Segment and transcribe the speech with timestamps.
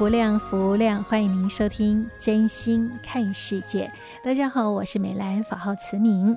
[0.00, 1.04] 无量，福量。
[1.04, 3.86] 欢迎您收听《真心看世界》。
[4.24, 6.36] 大家好，我是美兰，法号慈明。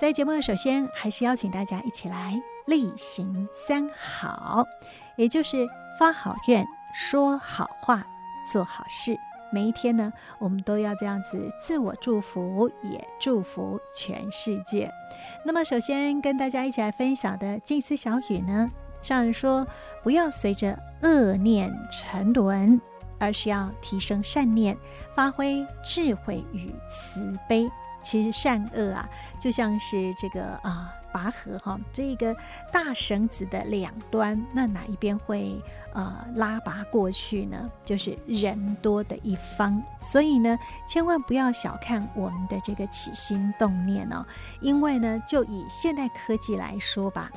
[0.00, 4.64] 在节目首先，还是邀请大家一起来例行三好，
[5.16, 5.66] 也就是
[5.98, 8.06] 发好愿、说好话、
[8.52, 9.16] 做好事。
[9.52, 14.88] 每一天呢，我们都要这样子自我祝福，也祝福全世界。
[15.44, 18.70] 那么，首先跟大家一起来分享的静思小语呢，
[19.02, 19.66] 上人说：
[20.04, 22.80] 不要随着恶念沉沦。
[23.22, 24.76] 而是要提升善念，
[25.14, 27.70] 发挥智慧与慈悲。
[28.02, 29.08] 其实善恶啊，
[29.40, 32.34] 就像是这个啊拔河哈，这个
[32.72, 35.62] 大绳子的两端，那哪一边会
[35.94, 37.70] 呃拉拔过去呢？
[37.84, 39.80] 就是人多的一方。
[40.02, 44.26] 所以呢，千万不要小看我们的这个起心动念哦，
[44.60, 47.30] 因为呢，就以现代科技来说吧，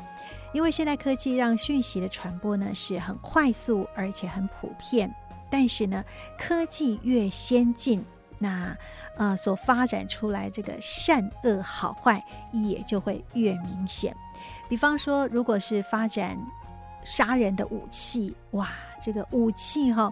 [0.51, 5.13] 因为现代科技让讯息的传播呢是很快速，而且很普遍。
[5.49, 6.03] 但是呢，
[6.37, 8.03] 科技越先进，
[8.39, 8.77] 那
[9.17, 14.15] 呃所发展出来这个善恶好坏也就会越明显。
[14.67, 16.37] 比方说，如果是发展
[17.03, 18.69] 杀人的武器，哇，
[19.01, 20.11] 这个武器哈，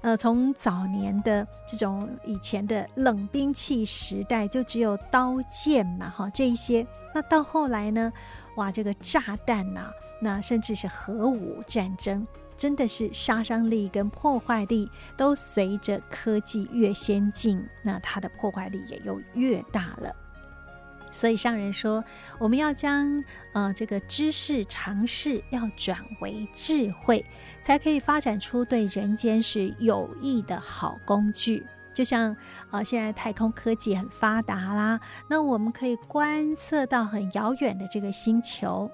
[0.00, 8.12] 呃，从早年的这种以前的冷兵器时代，就只有刀剑嘛，哈，这一些，那到后来呢，
[8.56, 9.90] 哇，这个炸弹呐，
[10.20, 12.26] 那甚至是核武战争。
[12.62, 20.14] 真的是杀伤力跟破坏力都随着科技越先进，那它的破坏力也就越大了。
[21.10, 22.04] 所以上人说，
[22.38, 27.26] 我们要将呃这个知识常识要转为智慧，
[27.64, 31.66] 才可以发展出对人间是有益的好工具。
[31.92, 32.36] 就像
[32.70, 38.88] 呃现在太空科技很发达啦，那我们可以观测到很遥远的这个星球，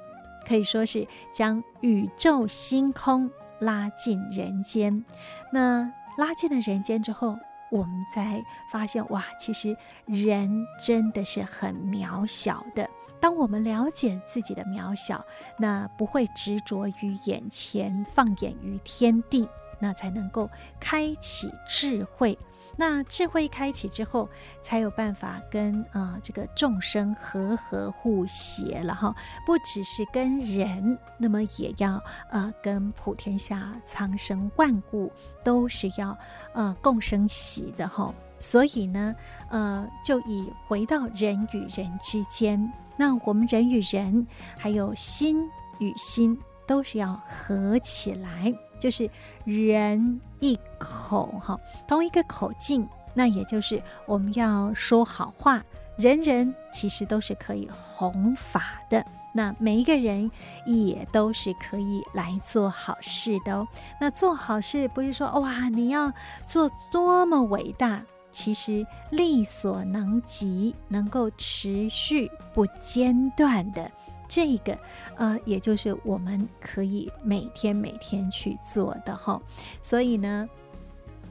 [0.49, 3.31] 可以说是将宇宙星空。
[3.61, 5.05] 拉进人间，
[5.53, 7.39] 那拉进了人间之后，
[7.71, 8.43] 我们才
[8.73, 9.77] 发现哇，其实
[10.07, 12.89] 人真的是很渺小的。
[13.21, 15.25] 当我们了解自己的渺小，
[15.59, 19.49] 那不会执着于眼前，放眼于天地，
[19.81, 20.49] 那才能够
[20.79, 22.39] 开启智慧。
[22.81, 24.28] 那智慧开启之后，
[24.62, 29.12] 才有办法跟啊、呃、这个众生和和互协了哈。
[29.44, 32.00] 不只是跟人，那么也要
[32.31, 35.11] 呃跟普天下苍生万物
[35.43, 36.17] 都是要
[36.55, 38.15] 呃共生喜的哈。
[38.38, 39.12] 所以呢，
[39.50, 44.25] 呃，就以回到人与人之间，那我们人与人，
[44.56, 45.50] 还有心
[45.81, 48.55] 与心，都是要合起来。
[48.78, 49.09] 就是
[49.44, 55.62] 人一口哈，同一个口径，那也就是我们要说好话，
[55.97, 59.05] 人人其实都是可以弘法的。
[59.34, 60.31] 那每一个人
[60.65, 63.69] 也都是可以来做好事的哦。
[64.00, 66.12] 那做好事不是说哇，你要
[66.47, 68.03] 做多么伟大，
[68.33, 73.88] 其实力所能及，能够持续不间断的。
[74.28, 74.78] 这个
[75.16, 79.41] 呃，也就是我们可以每天每天去做的哈。
[79.81, 80.49] 所以呢，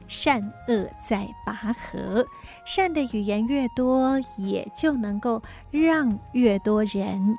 [0.08, 2.26] 善恶在拔河，
[2.66, 7.38] 善的语言越多，也就能够让越多人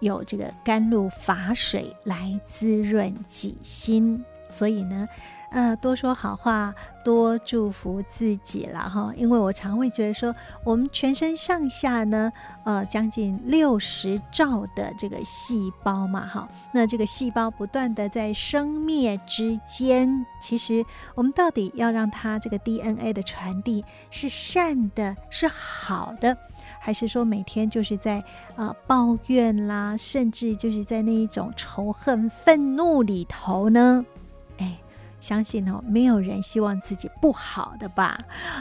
[0.00, 4.24] 有这个甘露法水来滋润己心。
[4.50, 5.06] 所以呢。
[5.54, 6.74] 呃，多说好话，
[7.04, 9.12] 多祝福自己了哈。
[9.16, 10.34] 因为我常会觉得说，
[10.64, 12.32] 我们全身上下呢，
[12.64, 20.84] 呃，将近六十兆的这个细胞嘛，哈，那这个细胞不断的在生灭之间，其实
[21.14, 26.36] 我们到底要让它这个 DNA 的传递是善的，是好的，
[26.80, 28.24] 还是说每天就是在
[28.56, 34.04] 呃抱怨啦，甚至就是在那一种仇恨、愤怒里头呢？
[35.24, 38.18] 相信哦，没有人希望自己不好的吧？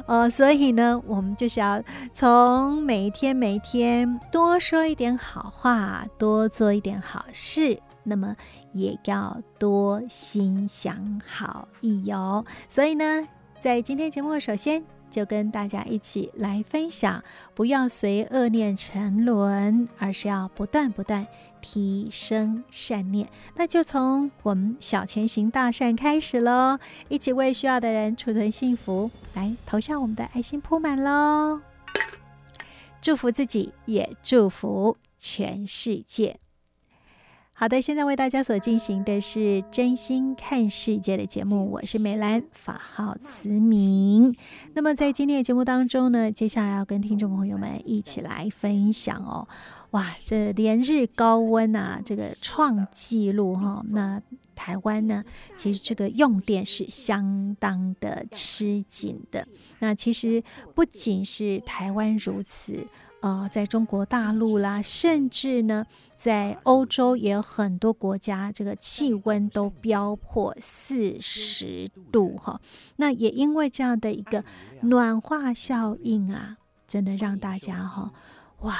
[0.07, 1.83] 呃，所以呢，我们就是要
[2.13, 8.36] 从每一天每一天多说一点好话，多做一点好事，那么
[8.71, 12.45] 也要多心想好意哟。
[12.69, 13.27] 所以呢，
[13.59, 14.83] 在今天节目，首先。
[15.13, 17.24] 就跟大家一起来分享，
[17.54, 21.27] 不要随恶念沉沦，而是要不断不断
[21.63, 23.27] 提升善念。
[23.56, 26.77] 那就从我们小前行大善开始喽，
[27.07, 31.62] 一起为需要的人储存幸福，来投下我们的爱心铺满喽！
[33.01, 36.43] 祝福自己，也祝福全世界。
[37.63, 44.36] 好的，现在为大家所进行的是真心看世界的节目，我是美兰，法号慈明。
[44.74, 49.48] 那么在今天的节目当中呢，接下来要跟听众朋友们一起来分享哦，
[49.92, 53.86] 哇，这连日高温啊，这个创纪录哈、哦。
[53.92, 54.21] 那
[54.54, 55.24] 台湾呢，
[55.56, 59.48] 其实这个用电是相当的吃紧的。
[59.80, 60.44] 那其实
[60.75, 62.86] 不仅是台湾如此。
[63.23, 72.59] 呃，在中国大陆啦，甚至呢，在欧洲也有很多国家，这个气温都飙破四十度哈。
[72.97, 74.43] 那也因为这样的一个
[74.81, 78.11] 暖化效应啊，真的让大家哈，
[78.59, 78.75] 哇，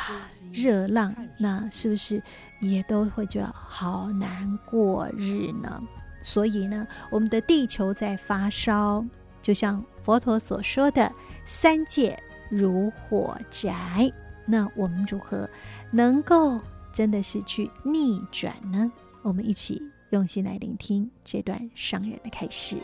[0.52, 2.22] 热浪，那是不是
[2.60, 5.82] 也都会觉得好难过日呢？
[6.22, 9.06] 所以呢，我们的地球在发烧，
[9.42, 11.10] 就像佛陀所说的
[11.48, 14.12] “三界如火宅”。
[14.46, 15.50] 那我们如何
[15.92, 16.60] 能够
[16.92, 18.92] 真的是去逆转呢？
[19.22, 22.78] 我们一起用心来聆听这段伤人的开始。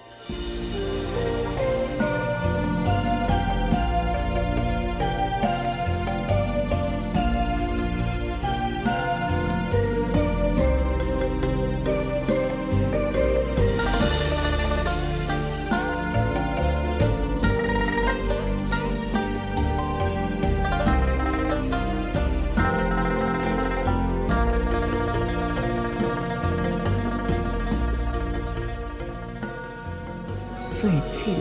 [30.80, 31.36] 最近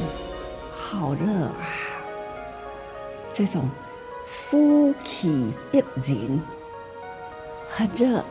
[0.74, 1.70] 好热啊！
[3.32, 3.70] 这种
[4.26, 6.42] 暑气逼人，
[7.70, 8.24] 很热，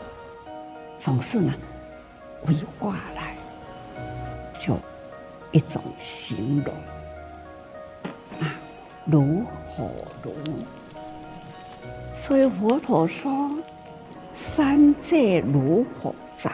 [0.98, 1.54] 总是呢，
[2.46, 3.38] 为话来
[4.60, 4.78] 就
[5.54, 6.76] 一种形容
[8.46, 8.60] 啊，
[9.06, 9.90] 如火
[10.22, 10.34] 如。
[12.14, 13.50] 所以佛陀说
[14.34, 16.52] ：“三界如火宅。”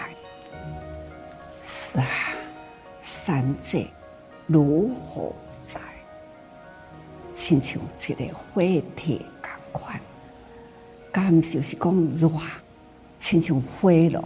[1.59, 2.05] 是啊，
[2.99, 3.87] 三界。
[4.47, 5.33] 如火
[5.65, 5.79] 在，
[7.33, 8.61] 亲像一个火
[8.95, 9.99] 体共款，
[11.11, 12.29] 感受是讲热，
[13.19, 14.21] 亲像火炉。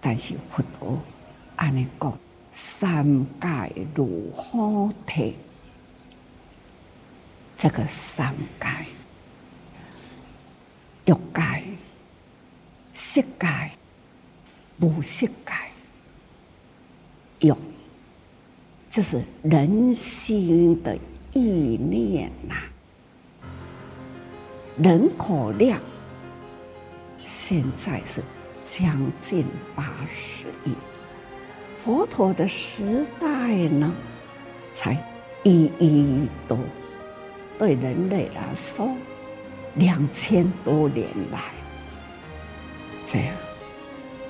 [0.00, 0.98] 但是佛陀
[1.54, 2.18] 安尼讲，
[2.50, 5.36] 三界如火体，
[7.56, 8.68] 这个三界，
[11.04, 11.62] 欲界、
[12.92, 13.70] 色界、
[14.80, 15.54] 无色界，
[17.48, 17.54] 欲。
[18.94, 20.94] 这是人心的
[21.32, 22.54] 意念呐、
[24.76, 25.80] 人口量
[27.24, 28.22] 现在是
[28.62, 29.82] 将近八
[30.14, 30.74] 十亿，
[31.82, 33.94] 佛陀的时代呢，
[34.74, 35.02] 才
[35.42, 36.58] 一亿多，
[37.58, 38.94] 对人类来说，
[39.76, 41.40] 两千多年来，
[43.06, 43.34] 这样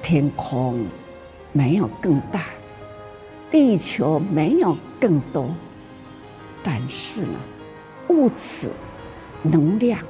[0.00, 0.86] 天空
[1.50, 2.44] 没有更大。
[3.52, 5.54] 地球没有更多，
[6.62, 7.38] 但是呢，
[8.08, 8.70] 物质
[9.42, 10.00] 能量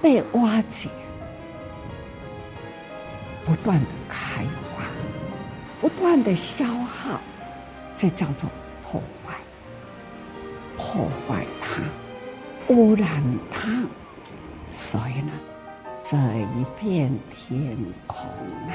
[0.00, 0.88] 被挖掘，
[3.44, 4.84] 不断的开花，
[5.80, 7.20] 不断的消耗，
[7.96, 8.48] 这叫做
[8.80, 9.34] 破坏，
[10.76, 11.82] 破坏它，
[12.72, 13.82] 污染它，
[14.70, 15.32] 所以呢，
[16.00, 18.28] 这一片天空
[18.68, 18.70] 啊，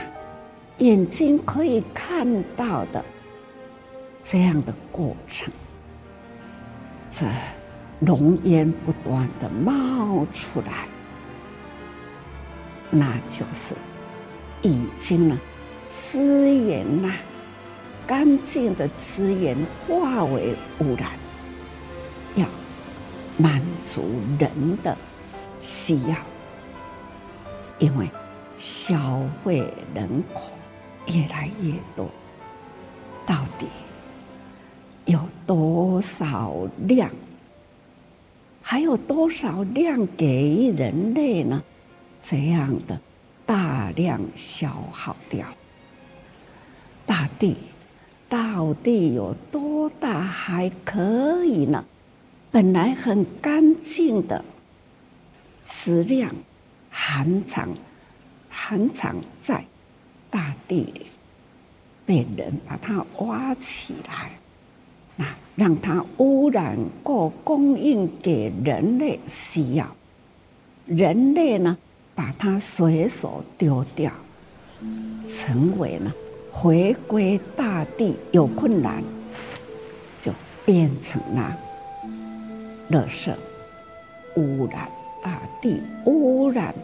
[0.79, 3.01] 眼睛可以看到的。
[4.27, 5.53] 这样的过程，
[7.12, 7.27] 这
[8.00, 10.88] 浓烟不断的冒出来，
[12.89, 13.75] 那就是
[14.63, 15.39] 已经呢，
[15.86, 17.13] 资源呐，
[18.08, 19.55] 干净的资源
[19.88, 21.12] 化为污染，
[22.34, 22.48] 要
[23.38, 24.50] 满足人
[24.82, 24.98] 的
[25.60, 26.15] 需要，
[27.77, 28.10] 因为
[28.58, 30.51] 消费人口
[31.13, 32.10] 越来越多，
[33.24, 33.67] 到底。
[35.05, 37.12] 有多少量？
[38.62, 41.63] 还有多少量给人类呢？
[42.21, 43.00] 这样的
[43.45, 45.45] 大量消耗掉
[47.05, 47.55] 大地，
[48.27, 51.85] 到底有多大还可以呢？
[52.51, 54.43] 本来很干净的
[55.63, 56.33] 质量，
[56.89, 57.69] 含藏
[58.50, 59.63] 含藏在
[60.31, 61.05] 大地里，
[62.07, 64.31] 被人把它挖起来，
[65.15, 69.88] 那让它污染过，供应给人类需要。
[70.86, 71.77] 人类呢，
[72.13, 74.12] 把它随手丢掉，
[75.27, 76.13] 成为了
[76.51, 79.03] 回归大地有困难，
[80.22, 80.31] 就
[80.65, 81.57] 变成了
[82.91, 83.34] 垃圾，
[84.36, 84.91] 污染
[85.24, 86.75] 大地，污染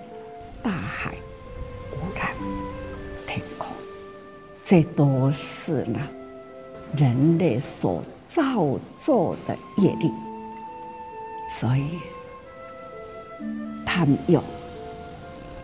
[0.64, 1.14] 大海，
[1.94, 2.34] 污染
[3.28, 3.72] 天空，
[4.64, 6.00] 这都是呢
[6.98, 10.10] 人类所造作的业力，
[11.50, 12.00] 所以。
[13.86, 14.42] 他们有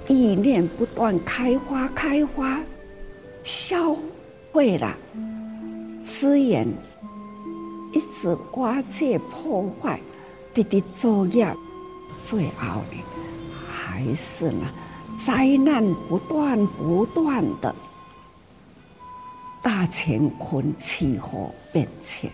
[0.06, 2.62] 意念不断开花，开花
[3.44, 3.96] 消
[4.52, 4.94] 费了
[6.02, 6.68] 资源，
[7.94, 10.00] 一直挖掘破坏，
[10.54, 11.56] 滴滴作业，
[12.20, 13.04] 最后呢，
[13.66, 14.68] 还是呢
[15.16, 17.74] 灾难不断不断的，
[19.62, 22.30] 大乾坤气候变迁，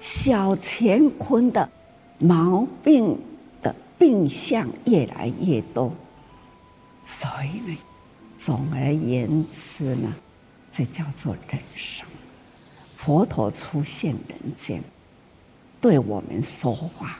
[0.00, 1.68] 小乾坤的
[2.18, 3.18] 毛病
[3.62, 3.74] 的。
[3.98, 5.92] 病象越来越多，
[7.04, 7.76] 所以呢，
[8.38, 10.14] 总而言之呢，
[10.70, 12.06] 这叫做人生。
[12.96, 14.80] 佛陀出现人间，
[15.80, 17.18] 对我们说话，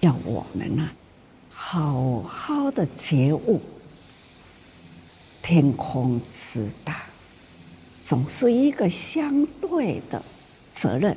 [0.00, 0.88] 要我们呢，
[1.50, 3.60] 好好的觉悟。
[5.42, 7.02] 天空之大，
[8.02, 10.22] 总是一个相对的
[10.80, 11.16] 责任。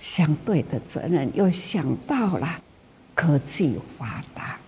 [0.00, 2.60] 相对的责任，又想到了
[3.14, 4.58] 科技发达，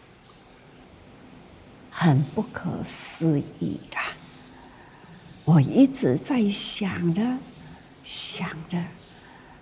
[1.91, 4.13] 很不可思议啦！
[5.45, 7.39] 我一直在想着，
[8.05, 8.83] 想着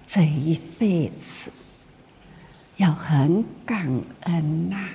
[0.06, 1.50] 这一辈子
[2.76, 3.88] 要很感
[4.20, 4.90] 恩呐，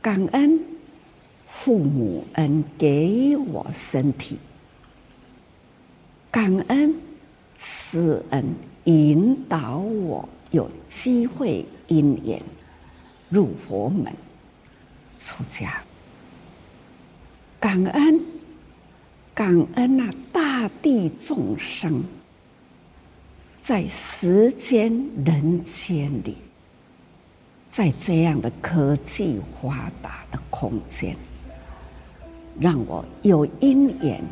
[0.00, 0.58] 感恩
[1.46, 4.38] 父母恩给我身体，
[6.34, 6.92] 感恩
[7.56, 8.44] 师恩。
[8.86, 12.42] 引导我有机会因缘
[13.30, 14.12] 入佛门
[15.16, 15.80] 出家，
[17.60, 18.20] 感恩
[19.32, 22.02] 感恩那大地众生，
[23.62, 24.92] 在时间
[25.24, 26.36] 人间里，
[27.70, 31.16] 在这样的科技发达的空间，
[32.60, 34.22] 让我有因缘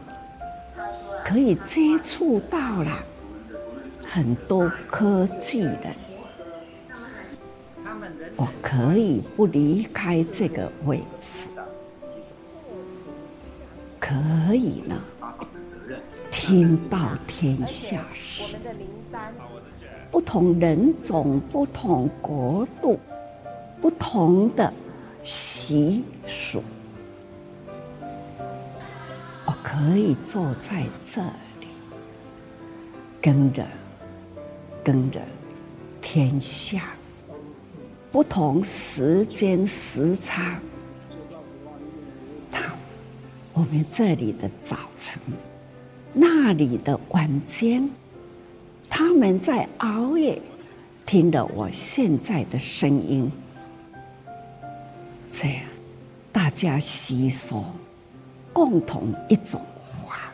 [1.24, 3.04] 可以接触到了。
[4.04, 5.96] 很多科技人，
[8.36, 11.48] 我可以不离开这个位置，
[13.98, 15.02] 可以呢，
[16.30, 18.42] 听到天下事，
[20.10, 23.00] 不同人种、不同国度、
[23.80, 24.70] 不同的
[25.22, 26.62] 习俗，
[29.72, 31.22] 可以坐在这
[31.60, 31.68] 里，
[33.22, 33.66] 跟着。
[34.84, 35.22] 跟着
[36.00, 36.90] 天下
[38.10, 40.58] 不同时间时差，
[42.50, 42.64] 他
[43.52, 45.16] 我们这里的早晨，
[46.12, 47.88] 那里的晚间，
[48.90, 50.42] 他们在熬夜，
[51.06, 53.30] 听着我现在的声音，
[55.30, 55.62] 这样
[56.32, 57.64] 大家吸收
[58.52, 59.60] 共同一种
[60.04, 60.32] 话，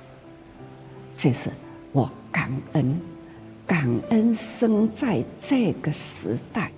[1.17, 1.51] 这是
[1.93, 3.01] 我感恩。
[3.67, 6.73] 感恩生在这个时代，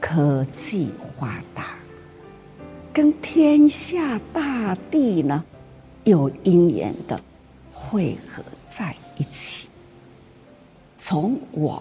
[0.00, 1.76] 科技发达，
[2.92, 5.44] 跟天下大地呢
[6.02, 7.20] 有因缘的
[7.72, 9.68] 汇合在一起。
[10.98, 11.80] 从我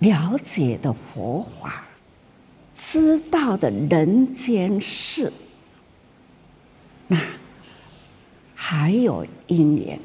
[0.00, 1.84] 了解的佛法，
[2.76, 5.32] 知道的人间事，
[7.08, 7.20] 那
[8.54, 9.98] 还有因缘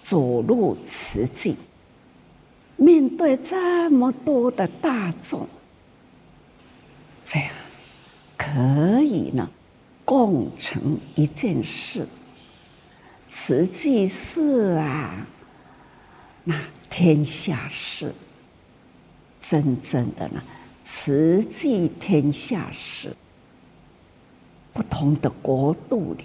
[0.00, 1.56] 走入慈济。
[2.76, 5.48] 面对这么多的大众，
[7.24, 7.50] 这样
[8.36, 9.50] 可以呢，
[10.04, 12.06] 共成一件事。
[13.28, 15.26] 慈济事啊，
[16.44, 18.14] 那天下事，
[19.40, 20.42] 真正的呢，
[20.82, 23.16] 慈济天下事，
[24.76, 26.24] 不同的国度里，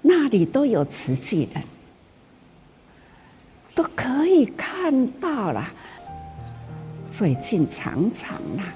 [0.00, 1.64] 那里都有慈济人。
[3.74, 5.66] 都可以看到了。
[7.10, 8.72] 最近常常啦，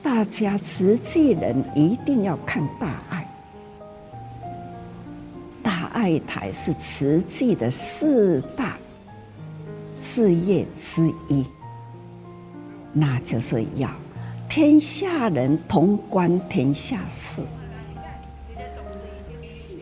[0.00, 3.28] 大家慈济人一定要看大爱。
[5.64, 8.76] 大爱台是慈济的四大
[10.00, 11.44] 事业之一，
[12.92, 13.90] 那就是要
[14.48, 17.42] 天下人同观天下事。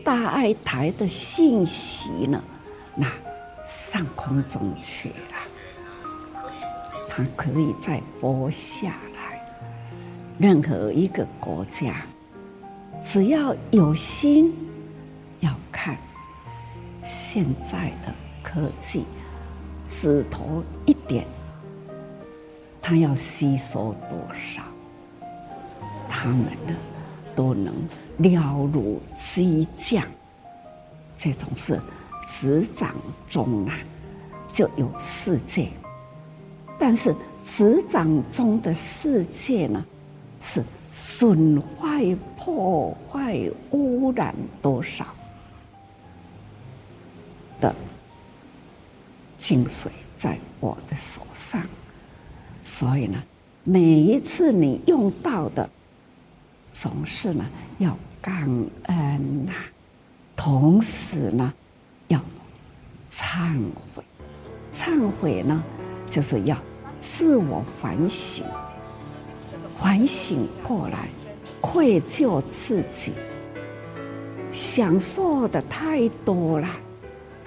[0.05, 2.39] 大爱台的信息呢，
[2.95, 3.11] 那
[3.65, 6.45] 上空中去了，
[7.09, 9.41] 它可以再播下来。
[10.37, 12.05] 任何一个国家，
[13.03, 14.53] 只要有心
[15.39, 15.97] 要看
[17.03, 19.05] 现在的科技，
[19.87, 21.25] 指头一点，
[22.79, 24.61] 它要吸收多少，
[26.07, 26.75] 他们呢
[27.33, 27.73] 都能。
[28.17, 30.03] 了如机匠，
[31.17, 31.81] 这种是
[32.25, 32.95] 执掌
[33.27, 33.77] 中啊，
[34.51, 35.69] 就有世界。
[36.77, 39.85] 但是执掌中的世界呢，
[40.41, 43.39] 是损坏、破坏、
[43.71, 45.05] 污染多少
[47.59, 47.75] 的
[49.37, 51.61] 精髓在我的手上。
[52.63, 53.21] 所以呢，
[53.63, 55.69] 每一次你用到的。
[56.77, 57.45] 总是呢
[57.77, 58.43] 要感
[58.83, 59.53] 恩呐，
[60.35, 61.53] 同时呢
[62.09, 62.19] 要
[63.09, 63.57] 忏
[63.93, 64.03] 悔。
[64.73, 65.63] 忏悔呢
[66.09, 66.57] 就是要
[66.97, 68.43] 自我反省，
[69.73, 71.07] 反省过来，
[71.61, 73.13] 愧疚自己，
[74.51, 76.67] 享受的太多了，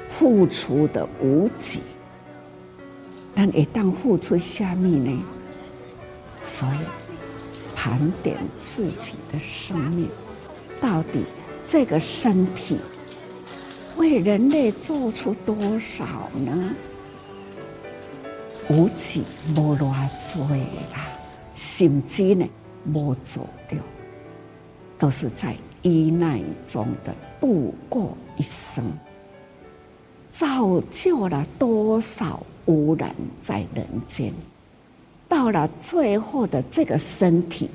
[0.07, 1.83] 付出的无几。
[3.35, 5.23] 但一旦付出下面呢，
[6.43, 6.98] 所以。
[7.81, 10.11] 盘点自己的生命，
[10.81, 11.25] 到底
[11.65, 12.81] 这个身体
[13.97, 16.75] 为人类做出多少呢？
[18.69, 19.23] 无起
[19.55, 20.45] 无偌多
[20.93, 21.07] 啦，
[21.55, 22.45] 甚至呢
[22.93, 23.79] 无做掉，
[24.99, 28.85] 都是在依赖中的度过一生，
[30.31, 34.35] 造就了多少污染在人间。
[35.29, 37.69] 到了最后的这个身体，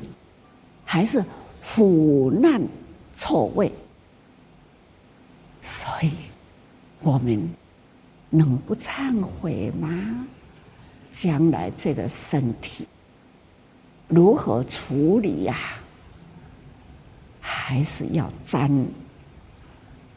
[0.84, 1.24] 还是
[1.62, 2.62] 腐烂
[3.16, 3.72] 臭味，
[5.62, 6.12] 所以
[7.02, 7.50] 我们
[8.30, 10.26] 能不忏悔吗？
[11.14, 12.88] 将来这个身体
[14.08, 15.56] 如何处理呀？
[17.40, 18.70] 还是要沾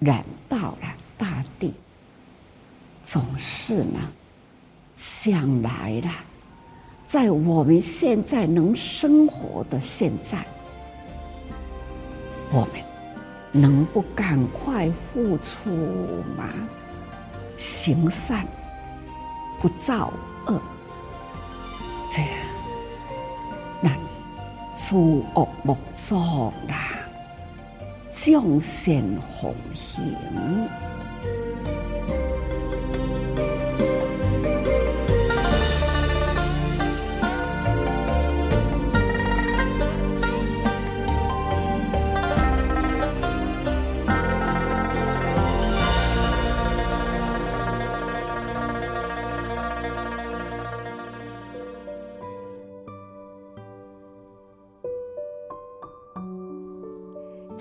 [0.01, 1.75] 染到了大地，
[3.05, 4.01] 总是呢，
[4.96, 6.11] 想来了。
[7.07, 10.45] 在我们现在能生活的现在，
[12.51, 12.83] 我们
[13.53, 15.71] 能不赶快付出
[16.37, 16.49] 吗？
[17.57, 18.45] 行善，
[19.61, 20.12] 不造
[20.47, 20.61] 恶，
[22.11, 22.31] 这样，
[23.81, 23.90] 那
[24.75, 26.90] 诸恶莫作啦，
[28.12, 29.01] 众善
[29.40, 30.03] 奉行。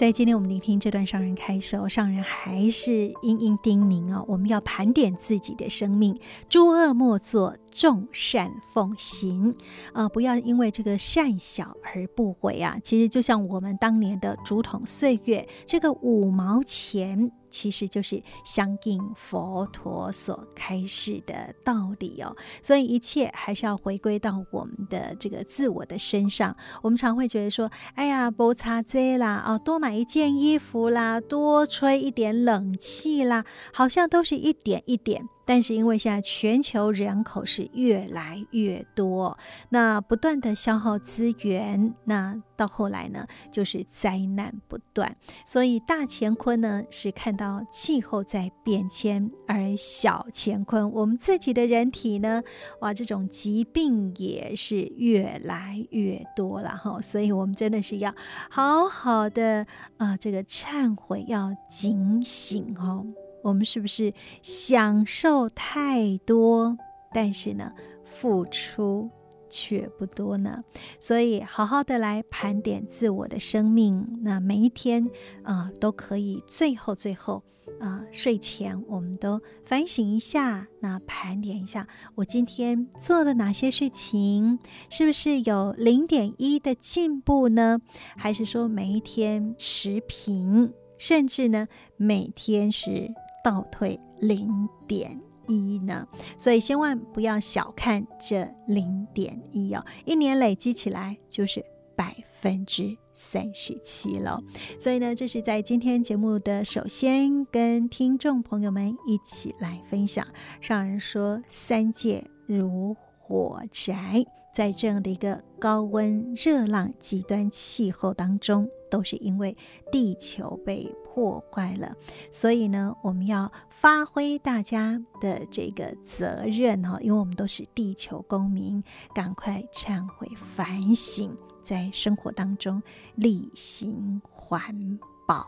[0.06, 6.16] 在今天我们聆听这段上人开示，上人还是殷殷叮咛哦，我们要盘点自己的生命，
[6.48, 9.52] 诸恶莫作，众善奉行
[9.92, 10.10] 啊、呃！
[10.10, 12.80] 不要因为这个善小而不为啊！
[12.82, 17.32] 其实就像我们当年的竹筒岁月，这个五毛钱。
[17.52, 26.54] 其实就是相应佛陀所开示的道理哦，所以一切还是要回归到我们的这个自我的身上。
[26.82, 39.38] 我们常会觉得说：“哎呀，不差这啦，哦，多买一件衣服啦，多吹一点冷气啦，好像都是一点一点。”但是因为现在全球人口是越来越多，
[39.70, 45.16] 那不断的消耗资源，那到后来呢，就是灾难不断。
[45.46, 52.42] 所以大乾坤呢是看到气候在变迁，而小乾坤我们自己的人体呢，
[52.80, 57.00] 哇，这种疾病也是越来越多了哈。
[57.02, 58.14] 所以我们真的是要
[58.50, 63.06] 好好的啊、这个忏悔，要警醒哦。
[63.46, 66.76] 我们是不是享受太多，
[67.14, 67.72] 但是呢，
[68.04, 69.08] 付出
[69.48, 70.64] 却不多呢？
[71.00, 75.08] 所以好好的来盘点自我的生命，那每一天
[75.44, 77.44] 啊、都可以最后最后
[77.80, 84.58] 啊、睡前我们都反省一下，那盘点一下我今天做了哪些事情，
[84.90, 87.80] 是不是有零点一的进步呢？
[88.18, 90.74] 还是说每一天持平？
[90.98, 93.14] 甚至呢，每天是
[93.46, 96.08] 倒退零点一呢。
[96.36, 101.64] 所以千万不要小看这零点一哦，一年累积起来就是
[101.96, 104.40] 百分之三十七了。
[104.80, 110.26] 所以呢，这是在今天节目的首先跟听众朋友们一起来分享。
[110.60, 114.26] 上人说，三界如火宅。
[114.56, 119.58] 在这样的一个高温、热浪、极端气候当中，都是因为
[119.92, 121.94] 地球被破坏了。
[122.32, 128.82] 所以呢，我们要发挥大家的这个责任哈，因为我们都是地球公民，
[129.14, 132.82] 赶快忏悔反省，在生活当中
[133.16, 135.46] 例行环保，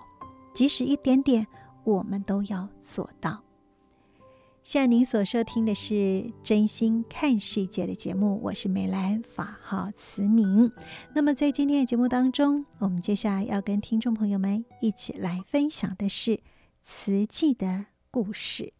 [0.53, 1.47] 即使一点点，
[1.85, 3.41] 我们都要做到。
[4.67, 5.93] 现在您所收听的是
[6.43, 10.69] 《真心看世界》的节目，我是美兰，法号慈明。
[11.15, 16.41] 那么在今天的节目当中，我们接下来要跟听众朋友们一起来分享的是
[16.81, 18.73] 慈济的故事。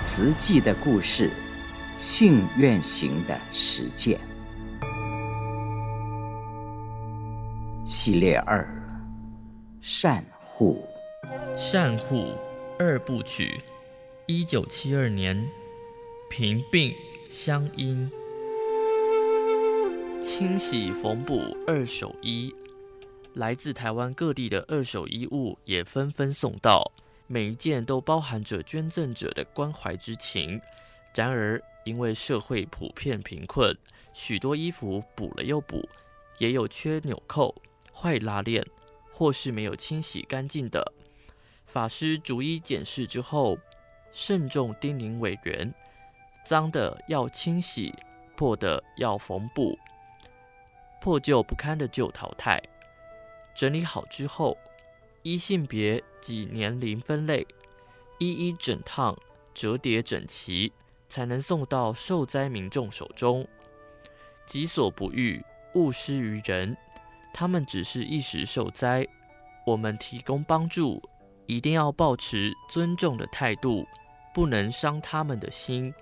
[0.00, 1.30] 慈济的故事，
[1.98, 4.18] 信愿行的实践。
[7.94, 8.66] 系列二：
[9.82, 10.82] 善护。
[11.54, 12.32] 善护
[12.78, 13.60] 二部曲，
[14.24, 15.46] 一九七二年，
[16.30, 16.94] 平病
[17.28, 18.10] 相因，
[20.22, 22.50] 清洗缝补二手衣，
[23.34, 26.90] 来自台湾各地的二手衣物也纷纷送到，
[27.26, 30.58] 每一件都包含着捐赠者的关怀之情。
[31.14, 33.76] 然而，因为社会普遍贫困，
[34.14, 35.86] 许多衣服补了又补，
[36.38, 37.54] 也有缺纽扣。
[37.94, 38.66] 坏拉链，
[39.12, 40.92] 或是没有清洗干净的，
[41.66, 43.58] 法师逐一检视之后，
[44.10, 45.72] 慎重叮咛委员：
[46.44, 47.94] 脏的要清洗，
[48.36, 49.78] 破的要缝补，
[51.00, 52.60] 破旧不堪的就淘汰。
[53.54, 54.56] 整理好之后，
[55.22, 57.46] 依性别及年龄分类，
[58.18, 59.16] 一一整烫
[59.52, 60.72] 折叠整齐，
[61.08, 63.46] 才能送到受灾民众手中。
[64.46, 66.76] 己所不欲，勿施于人。
[67.32, 69.06] 他们只是一时受灾，
[69.64, 71.02] 我们提供帮助，
[71.46, 73.86] 一定要保持尊重的态度，
[74.34, 75.92] 不能伤他们的心。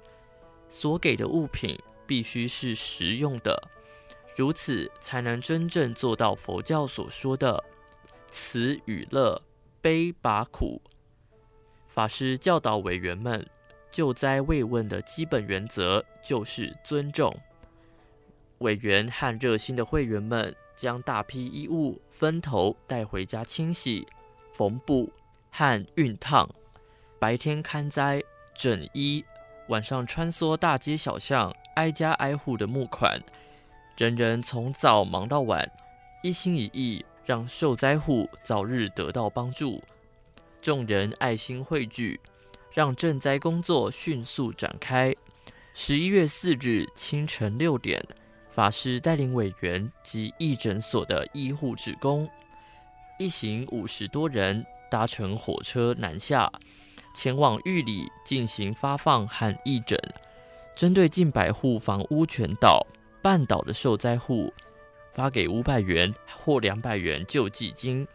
[0.69, 3.71] 所给的物品必须是实用的，
[4.37, 7.63] 如此才能真正做到佛教所说的
[8.31, 9.41] 慈与乐、
[9.81, 10.83] 悲拔苦。
[11.87, 13.49] 法师教导委员们，
[13.91, 17.37] 救灾慰问的基本原则就是尊重。
[18.59, 20.55] 委员和热心的会员们。
[20.81, 24.07] 将大批衣物分头带回家清洗、
[24.51, 25.13] 缝补
[25.51, 26.49] 和熨烫，
[27.19, 28.23] 白天看灾
[28.55, 29.23] 整衣，
[29.69, 33.23] 晚上穿梭大街小巷，挨家挨户的募款，
[33.99, 35.71] 人人从早忙到晚，
[36.23, 39.83] 一心一意让受灾户早日得到帮助。
[40.63, 42.19] 众人爱心汇聚，
[42.73, 45.15] 让赈灾工作迅速展开。
[45.75, 48.03] 十一月四日清晨六点。
[48.51, 52.29] 法师带领委员及义诊所的医护职工，
[53.19, 56.51] 一行五十多人搭乘火车南下，
[57.15, 59.99] 前往玉里进行发放和义诊。
[60.75, 62.85] 针对近百户房屋全倒、
[63.23, 64.53] 半倒的受灾户，
[65.13, 68.07] 发给五百元或两百元救济金，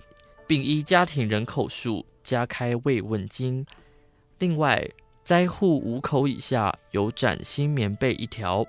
[0.46, 3.66] 并依家庭人口数加开慰问金。
[4.40, 4.86] 另外，
[5.24, 8.66] 灾户五口以下有崭新棉被一条。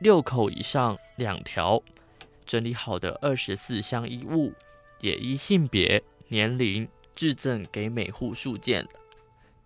[0.00, 1.82] 六口以上两条，
[2.46, 4.50] 整理好的二十四箱衣物，
[5.00, 8.86] 也依性别、年龄致赠给每户数件。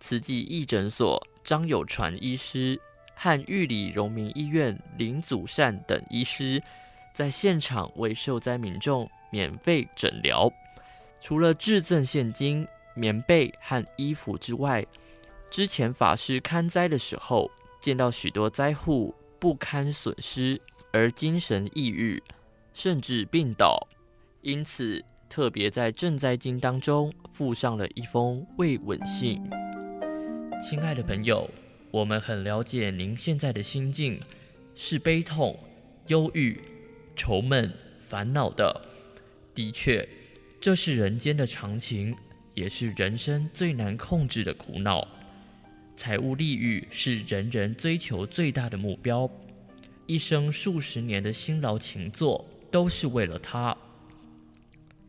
[0.01, 2.77] 慈济义诊所张有传医师
[3.15, 6.61] 和玉里荣民医院林祖善等医师，
[7.13, 10.51] 在现场为受灾民众免费诊疗。
[11.21, 14.85] 除了致赠现金、棉被和衣服之外，
[15.49, 19.15] 之前法师看灾的时候，见到许多灾户。
[19.45, 20.59] 不堪损失
[20.91, 22.23] 而精神抑郁，
[22.73, 23.87] 甚至病倒，
[24.41, 29.47] 因此特别在赈灾经当中附上了一封慰问信。
[30.59, 31.47] 亲爱的朋友，
[31.91, 34.19] 我们很了解您现在的心境
[34.73, 35.59] 是悲痛、
[36.07, 36.59] 忧郁、
[37.15, 38.81] 愁闷、烦恼的。
[39.53, 40.09] 的确，
[40.59, 42.15] 这是人间的常情，
[42.55, 45.07] 也是人生最难控制的苦恼。
[45.97, 49.29] 财务利欲是人人追求最大的目标，
[50.05, 53.75] 一生数十年的辛劳勤作都是为了它。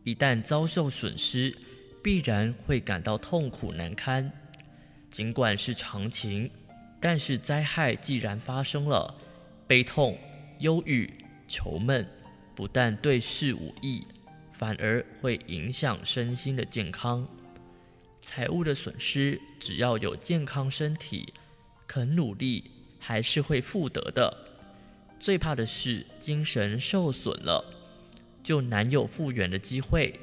[0.03, 1.53] 一旦遭受损失，
[2.01, 4.31] 必然会感到痛苦难堪。
[5.09, 6.49] 尽管是常情，
[7.01, 9.13] 但是灾害既然发生了，
[9.67, 10.17] 悲痛、
[10.59, 11.11] 忧郁、
[11.47, 12.07] 愁闷，
[12.55, 14.05] 不但对事无益，
[14.51, 17.27] 反而会影响身心的健康。
[18.29, 21.33] 财务的损失，只要有健康身体，
[21.87, 24.37] 肯努力，还是会复得的。
[25.17, 27.63] 最怕的是精神受损了，
[28.43, 30.19] 就难有复原的机会。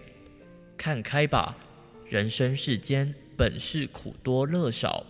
[0.76, 1.56] 看开吧，
[2.06, 5.06] 人生世间本是苦多乐少，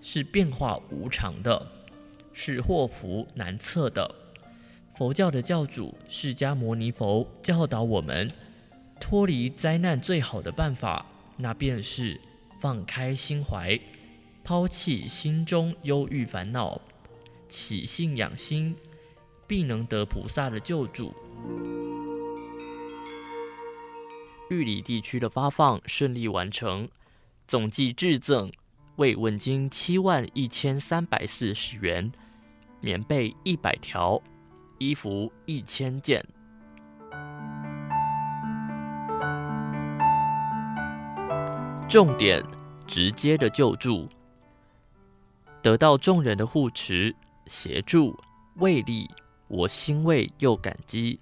[0.00, 1.70] 是变化无常的，
[2.32, 4.10] 是祸福难测的。
[4.94, 8.30] 佛教的教主释迦牟尼佛教导我们，
[8.98, 11.04] 脱离灾难最好的办法，
[11.36, 12.18] 那便是
[12.58, 13.78] 放开心怀，
[14.42, 16.80] 抛弃心中忧郁烦恼，
[17.48, 18.74] 起信仰心，
[19.46, 21.14] 必能得菩萨的救助。
[24.50, 26.88] 玉里地区的发放顺利完成，
[27.46, 28.50] 总计致赠
[28.96, 32.10] 慰问金七万一千三百四十元，
[32.80, 34.20] 棉被一百条，
[34.78, 36.24] 衣服一千件。
[41.88, 42.44] 重点，
[42.86, 44.06] 直接的救助，
[45.62, 48.14] 得到众人的护持、协助、
[48.56, 49.08] 慰励，
[49.48, 51.18] 我欣慰又感激。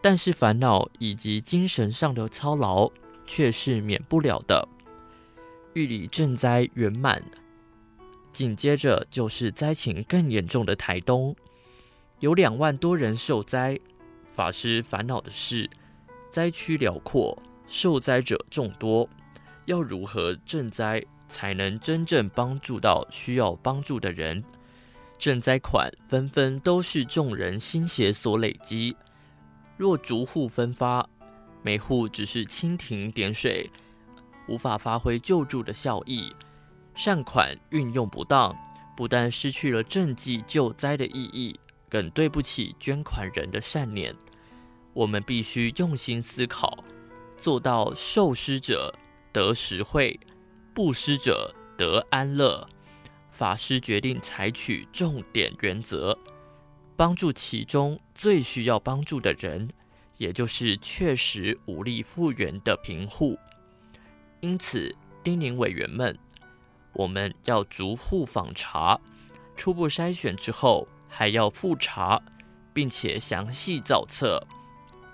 [0.00, 2.88] 但是烦恼以及精神上的操劳
[3.26, 4.68] 却是免不了的。
[5.74, 7.20] 玉里赈灾圆满，
[8.30, 11.34] 紧接着就是灾情更严重的台东，
[12.20, 13.76] 有两万多人受灾。
[14.28, 15.68] 法师烦恼的是，
[16.30, 19.08] 灾区辽阔，受灾者众多，
[19.66, 24.42] 要如何赈灾才能真正帮助到需要帮助的人？
[25.18, 28.96] 赈灾款纷纷都是众人心血所累积。
[29.76, 31.08] 若逐户分发，
[31.62, 33.70] 每户只是蜻蜓点水，
[34.46, 36.34] 无法发挥救助的效益。
[36.94, 38.56] 善款运用不当，
[38.96, 41.58] 不但失去了赈济救灾的意义，
[41.90, 44.14] 更对不起捐款人的善念。
[44.94, 46.84] 我们必须用心思考，
[47.36, 48.94] 做到受施者
[49.36, 50.18] 得实惠，
[50.72, 52.66] 布施者得安乐。
[53.30, 56.18] 法师决定采取重点原则。
[56.96, 59.68] 帮助其中最需要帮助的人，
[60.16, 63.38] 也就是确实无力复原的贫户。
[64.40, 66.18] 因此，叮咛委员们，
[66.94, 68.98] 我们要逐户访查，
[69.54, 72.22] 初步筛选之后，还要复查，
[72.72, 74.42] 并且详细造册，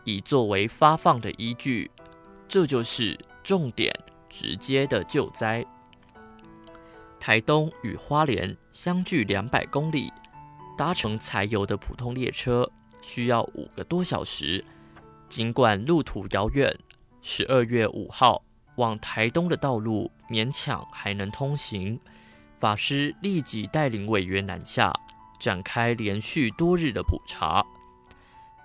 [0.05, 1.91] 以作为发放的依据。
[2.47, 3.93] 这就是重点，
[4.33, 5.62] 直接的救灾。
[7.21, 10.11] 台东与花莲相距两百公里。
[10.75, 12.68] 搭乘柴油的普通列车
[13.03, 14.64] 需要五个多小时，
[15.29, 16.75] 尽管路途遥远，
[17.21, 18.42] 十二月五号
[18.77, 22.01] 往台东的道路勉强还能通行。
[22.57, 24.90] 法师立即带领委员南下，
[25.38, 27.62] 展开连续多日的普查。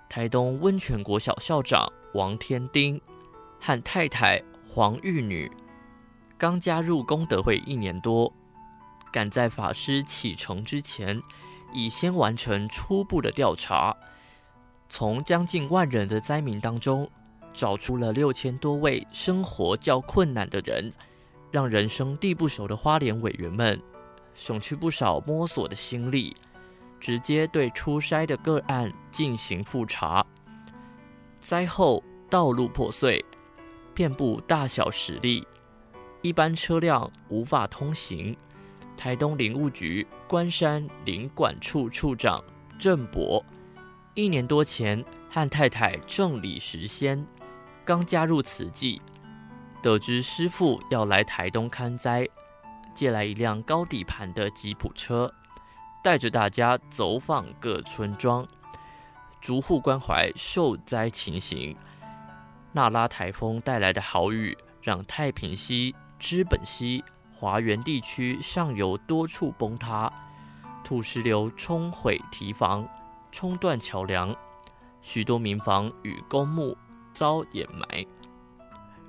[0.07, 2.99] 台东温泉国小校长王天丁
[3.59, 4.41] 和太太
[4.77, 5.51] 黄玉女
[6.37, 8.31] 刚加入功德会一年多，
[9.11, 11.19] 赶在法师启程之前。
[11.73, 13.97] 已先完成初步的调查，
[14.87, 17.09] 从将近万人的灾民当中，
[17.51, 20.91] 找出了六千多位生活较困难的人，
[21.49, 23.81] 让人生地不熟的花莲委员们
[24.35, 26.37] 省去不少摸索的心力，
[26.99, 30.23] 直接对初筛的个案进行复查。
[31.39, 33.25] 灾后道路破碎，
[33.97, 35.43] 遍布大小石礫，
[36.21, 38.37] 一般车辆无法通行。
[38.95, 42.43] 台东林务局关山林管处处长
[42.77, 43.43] 郑博，
[44.13, 47.25] 一年多前和太太郑李时先
[47.83, 49.01] 刚加入慈济，
[49.81, 52.29] 得知师父要来台东看灾，
[52.93, 55.33] 借来一辆高底盘的吉普车，
[56.03, 58.47] 带着大家走访各村庄，
[59.41, 61.75] 逐户关怀受灾情形。
[62.77, 67.03] 那拉台风带来的豪雨，让太平溪、知本溪。
[67.33, 70.13] 华园地区上游多处崩塌，
[70.83, 72.87] 土石流冲毁堤防，
[73.31, 74.35] 冲断桥梁，
[75.01, 76.77] 许多民房与公墓
[77.13, 78.05] 遭掩埋。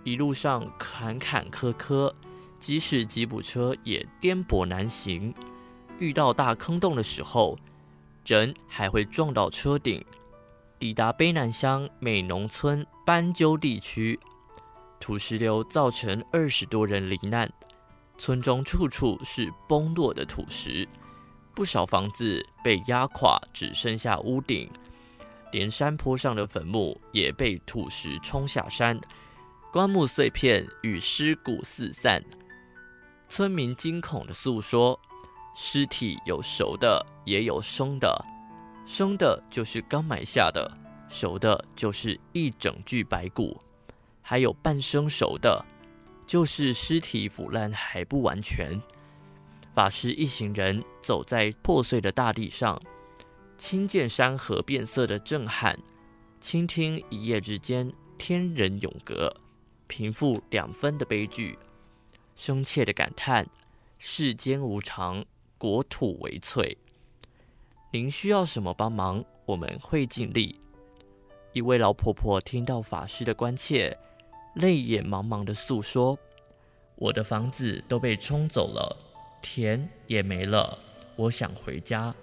[0.03, 2.11] 一路上坎坎坷坷，
[2.59, 5.35] 即使吉普车也颠簸难行。
[5.99, 7.59] 遇到大坑洞的时候，
[8.25, 10.03] 人还会撞到车顶。
[10.79, 14.19] 抵达卑南乡美浓村斑鸠地区，
[15.01, 17.51] 土石流造成二十多人罹难。
[18.17, 20.89] 村中处处是崩落的土石，
[21.53, 24.71] 不少房子被压垮，只剩下屋顶，
[25.51, 29.01] 连山坡上的坟墓也被土石冲下山，
[29.73, 32.25] 棺木碎片与尸骨四散。
[33.29, 34.99] 村民惊恐地诉说：
[35.57, 38.25] 尸体有熟的，也有生的。
[38.89, 40.67] 生的就是刚埋下的，
[41.11, 43.61] 熟的就是一整具白骨，
[44.23, 45.63] 还有半生熟的，
[46.27, 48.81] 就是尸体腐烂还不完全。
[49.75, 52.81] 法师一行人走在破碎的大地上，
[53.59, 55.79] 亲见山河变色的震撼，
[56.41, 59.31] 倾听一夜之间天人永隔、
[59.87, 61.59] 贫富两分的悲剧，
[62.35, 63.47] 深切的感叹
[63.99, 65.23] 世间无常，
[65.59, 66.79] 国土为脆。
[67.91, 70.61] 您需要什么帮忙，我们会尽力。
[71.55, 73.97] 一位老婆婆听到法师的关切，
[74.57, 76.19] 泪眼茫茫的诉说
[76.97, 78.95] ：“我的房子都被冲走了。”
[79.41, 80.79] 田也没了，
[81.17, 82.15] 我想回家，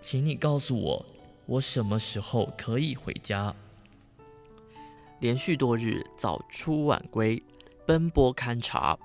[0.00, 1.04] 请你告诉我，
[1.44, 3.54] 我什么时候可以回家？
[5.20, 7.42] 连续多日早出晚归，
[7.84, 8.98] 奔波勘察，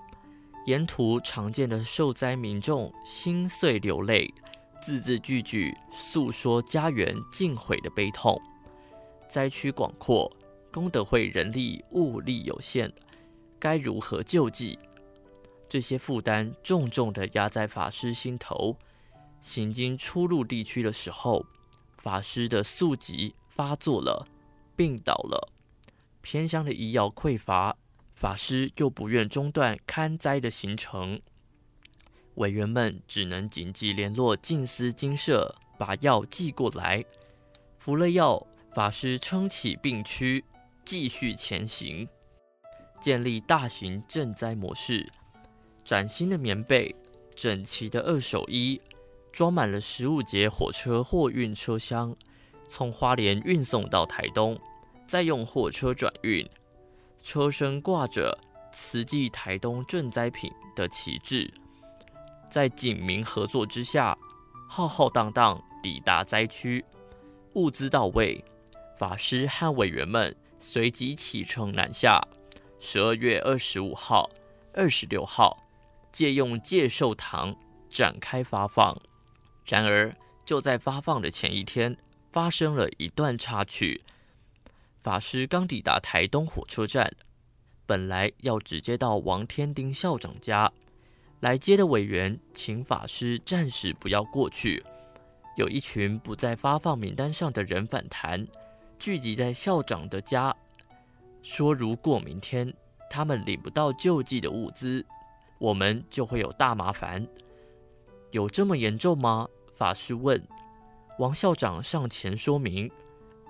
[0.65, 4.33] 沿途常见的受灾民众心碎流泪，
[4.81, 8.39] 字字句句诉说家园尽毁的悲痛。
[9.27, 10.31] 灾区广阔，
[10.71, 12.91] 功德会人力物力有限，
[13.59, 14.79] 该如何救济？
[15.67, 18.77] 这些负担重重地压在法师心头。
[19.41, 21.45] 行经出入地区的时候，
[21.97, 24.27] 法师的宿疾发作了，
[24.75, 25.51] 病倒了。
[26.21, 27.75] 偏乡的医药匮乏，
[28.13, 31.21] 法师又不愿中断看灾的行程，
[32.37, 37.03] 委员们只能紧急联络静思精舍，把药寄过来。
[37.77, 40.43] 服了药，法师撑起病躯，
[40.85, 42.07] 继续前行，
[43.01, 45.07] 建立大型赈灾模式。
[45.83, 46.93] 崭新的棉被，
[47.33, 48.79] 整齐的二手衣，
[49.31, 52.15] 装满了十五节火车货运车厢，
[52.67, 54.59] 从花莲运送到台东，
[55.07, 56.47] 再用货车转运。
[57.17, 58.37] 车身挂着
[58.71, 61.51] “慈济台东赈灾品”的旗帜，
[62.49, 64.17] 在警民合作之下，
[64.67, 66.83] 浩浩荡荡抵达灾区，
[67.55, 68.43] 物资到位，
[68.97, 72.21] 法师和委员们随即启程南下。
[72.79, 74.29] 十二月二十五号、
[74.73, 75.63] 二十六号。
[76.09, 77.55] 借用戒寿堂
[77.89, 78.99] 展开发放，
[79.65, 80.11] 然而
[80.43, 81.95] 就在发放的前一天，
[82.31, 84.01] 发生了一段插曲。
[84.99, 87.13] 法师刚抵达台东火车站，
[87.85, 90.71] 本来要直接到王天丁校长家，
[91.39, 94.83] 来接的委员请法师暂时不要过去。
[95.55, 98.47] 有一群不在发放名单上的人反弹，
[98.97, 100.55] 聚集在校长的家，
[101.43, 102.73] 说如果明天
[103.09, 105.05] 他们领不到救济的物资，
[105.59, 107.27] 我们就会有大麻烦，
[108.31, 109.47] 有这么严重吗？
[109.71, 110.41] 法师问。
[111.19, 112.91] 王校长上前说明：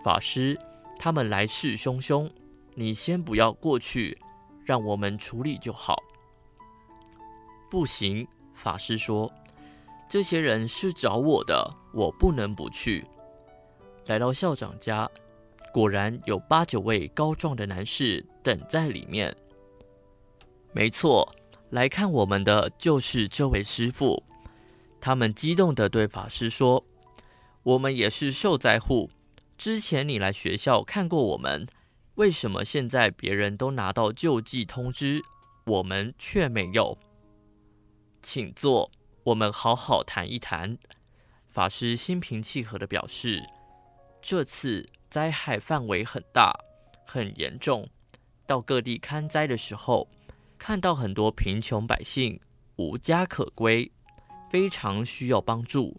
[0.04, 0.58] 法师，
[0.98, 2.30] 他们来势汹汹，
[2.76, 4.18] 你先不要过去，
[4.66, 6.02] 让我们处理就好。
[7.70, 9.32] 不行，法师说，
[10.10, 13.06] 这些人是找我的，我不能不去。
[14.06, 15.10] 来到校长家，
[15.74, 19.36] 果然有八九位高壮的男士等在里面。
[20.72, 21.32] 没错。
[21.72, 24.24] 来看我们的就是这位师傅，
[25.02, 26.82] 他们激动地对法师说
[27.64, 29.10] ：“我们也是受灾户，
[29.58, 31.68] 之前你来学校看过我们，
[32.16, 35.22] 为什么现在别人都拿到救济通知，
[35.66, 36.98] 我们却没有？”
[38.30, 38.92] 请坐，
[39.24, 40.78] 我们好好谈一谈。
[41.46, 43.42] 法师心平气和地表示
[44.22, 46.54] ：“这次灾害范围很大，
[47.06, 47.88] 很严重，
[48.46, 50.10] 到各地勘灾的时候。”
[50.60, 52.42] 看到很多贫穷百姓
[52.76, 53.90] 无家可归，
[54.52, 55.98] 非常需要帮助。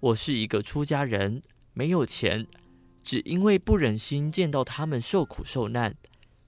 [0.00, 1.42] 我是一个出家人，
[1.74, 2.46] 没有钱，
[3.02, 5.94] 只因为不忍心见到他们受苦受难，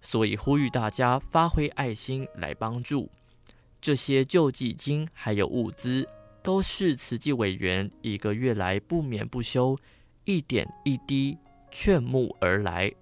[0.01, 3.11] 所以呼吁大家发挥爱心来帮助。
[3.81, 6.09] 这些救济金还有物资，
[6.43, 9.79] 都是慈济委员一个月来不眠不休，
[10.25, 11.39] 一点一滴
[11.71, 12.93] 劝募而来。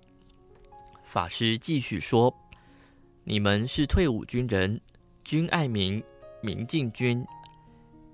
[1.02, 2.34] 法师继续说。
[3.24, 4.80] 你们是退伍军人，
[5.22, 6.02] 军爱民，
[6.40, 7.22] 民敬军。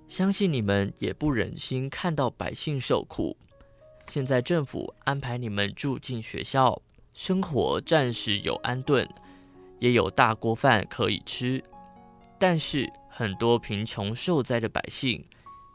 [0.08, 3.36] 相信你们也不忍心看到百姓受苦。
[4.08, 9.08] 现在政府安排你们住进学校，生活暂时有安顿，
[9.78, 11.62] 也有大锅饭可以吃。
[12.38, 15.24] 但是很多贫穷受灾的百姓，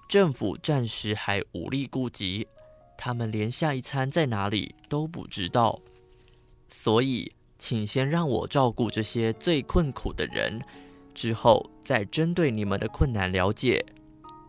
[0.07, 2.47] 政府暂时还无力顾及，
[2.97, 5.79] 他们连下一餐在哪里都不知道。
[6.67, 7.31] 所以。
[7.61, 10.57] 请先让我照顾这些最困苦的人，
[11.13, 13.85] 之后再针对你们的困难了解，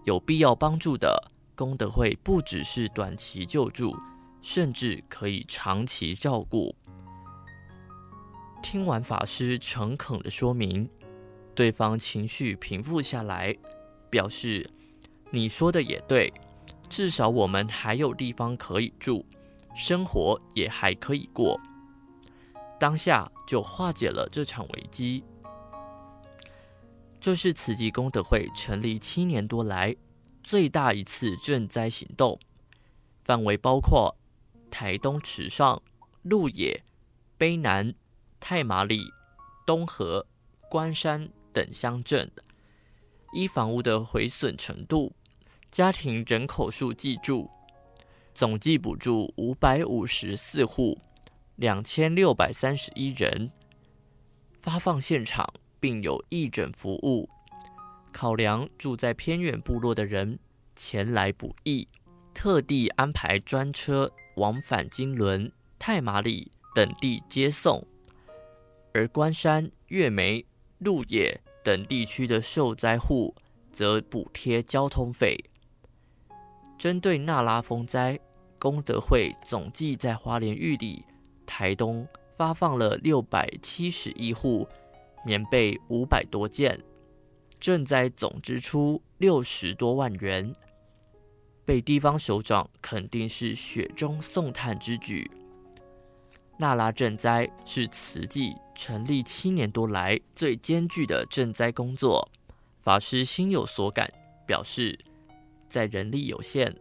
[0.05, 1.21] 有必要帮助的，
[1.57, 3.97] 功德会不只是短期救助，
[4.41, 6.73] 甚至可以长期照顾。
[8.63, 10.89] 听完法师诚恳的说明，
[11.61, 13.55] 对方情绪平复下来，
[14.09, 14.71] 表示
[15.31, 16.33] 你说的也对，
[16.89, 19.27] 至少我们还有地方可以住，
[19.77, 21.61] 生活也还可以过。
[22.79, 25.23] 当下就化解了这场危机。
[27.21, 29.95] 这是慈济功德会成立七年多来
[30.43, 32.41] 最大一次赈灾行动，
[33.23, 34.17] 范围包括
[34.71, 35.83] 台东池上、
[36.23, 36.83] 鹿野、
[37.39, 37.95] 卑南、
[38.41, 39.03] 太麻里、
[39.67, 40.27] 东河、
[40.71, 42.31] 关山等乡镇，
[43.33, 45.13] 依房屋的毁损程度、
[45.71, 47.51] 家庭人口数计住，
[48.35, 50.99] 总计补助五百五十四户，
[51.57, 53.51] 两千六百三十一人。
[54.61, 57.29] 发放现场并有义诊服务，
[58.13, 60.39] 考量住在偏远部落的人
[60.77, 61.89] 前来补义，
[62.35, 67.87] 特地安排专车往返金轮、太麻里等地接送。
[68.93, 70.45] 而关山、月眉、
[70.81, 73.35] 鹿野等地区的受灾户
[73.71, 75.39] 则补贴交通费。
[76.79, 78.19] 针对那拉风灾，
[78.59, 81.05] 功德会总计在花莲玉里、
[81.45, 84.67] 台东发放了六百七十一户
[85.27, 86.83] 棉被五百多件，
[87.61, 90.55] 赈灾总支出六十多万元，
[91.67, 95.31] 被地方首长肯定是雪中送炭之举。
[96.61, 102.31] 那拉赈灾是慈济成立七年多来最艰巨的赈灾工作，
[102.83, 104.13] 法师心有所感，
[104.47, 104.99] 表示
[105.71, 106.77] 在人力有限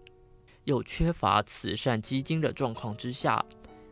[0.65, 3.45] 又缺乏慈善基金的状况之下，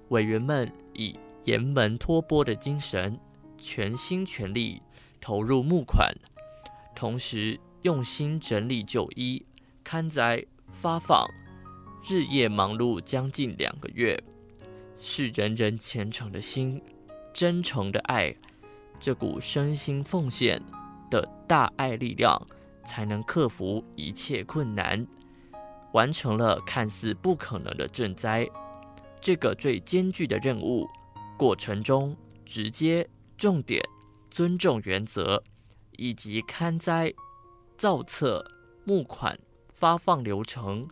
[0.09, 3.17] 委员们以严门托钵的精神，
[3.57, 4.81] 全心全力
[5.21, 6.13] 投入募款，
[6.93, 9.45] 同时用心整理旧衣、
[9.85, 11.25] 刊载、发放，
[12.09, 14.21] 日夜忙碌将近两个月。
[14.99, 16.81] 是人人虔诚的心，
[17.33, 18.35] 真诚的爱，
[18.99, 20.61] 这股身心奉献
[21.09, 22.41] 的大爱力量，
[22.85, 25.05] 才能克服一切困难，
[25.93, 28.47] 完成了看似不可能的赈灾。
[29.21, 30.87] 这个最艰巨的任务
[31.37, 33.83] 过程中，直接、重点、
[34.29, 35.43] 尊重原则，
[35.97, 37.13] 以及勘灾、
[37.77, 38.43] 造册、
[38.83, 39.37] 募款、
[39.73, 40.87] 发放流程，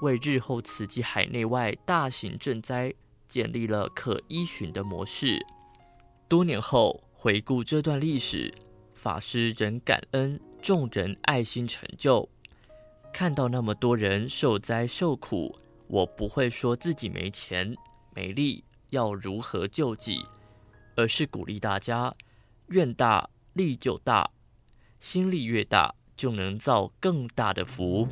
[0.00, 2.94] 为日后慈济海内外大型赈灾。
[3.32, 5.42] 建立了可依循的模式。
[6.28, 8.52] 多年后回顾这段历史，
[8.92, 12.28] 法师仍感恩众人爱心成就。
[13.10, 17.74] 看到那么多人受灾受苦，我不会说自己没钱
[18.14, 20.26] 没力，要如何救济，
[20.94, 22.14] 而是鼓励大家
[22.66, 24.30] 愿大力就大，
[25.00, 28.06] 心力越大，就能造更大的福。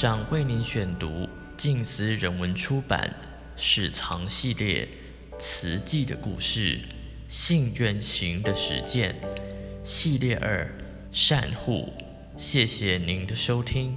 [0.00, 3.12] 上为您选读静思人文出版
[3.56, 4.88] 《史藏系列》
[5.40, 6.78] 慈济的故事，
[7.26, 9.16] 信愿行的实践
[9.82, 10.72] 系列二
[11.10, 11.92] 善护，
[12.36, 13.96] 谢谢您的收听。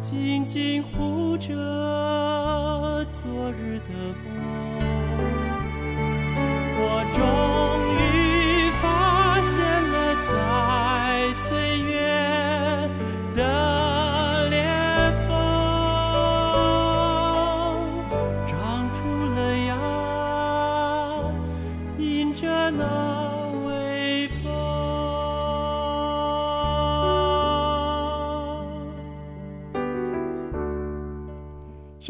[0.00, 4.32] 静静护着昨日的光，
[6.78, 7.87] 我终。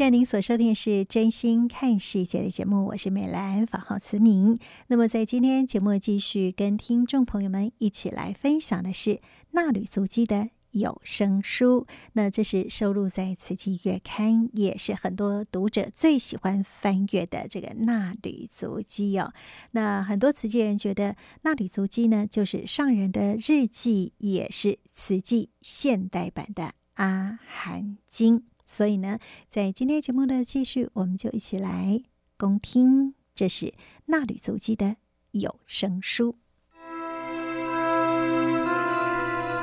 [0.09, 4.57] 您所收听的是《真心看世界》的节目，我是美兰，法号慈明。
[4.87, 11.85] 那么在今天节目继续跟听众朋友们一起来分享的是纳履足迹的有声书。
[12.13, 19.31] 那这是收录在《慈济月刊》，也是很多读者最喜欢翻阅的这个纳履足迹哦。
[19.71, 26.63] 那很多慈济人觉得纳履足迹呢，就是上人的日记，也是慈济现代版的
[26.95, 28.39] 《阿含经》。
[28.69, 29.17] 所以呢，
[29.47, 32.03] 在今天节目的继续，我们就一起来
[32.37, 33.73] 恭听，这是
[34.05, 34.97] 纳履足迹的
[35.31, 36.35] 有声书。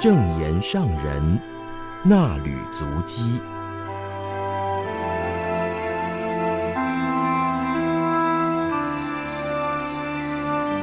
[0.00, 1.38] 正言上人
[2.02, 3.22] 纳履足迹，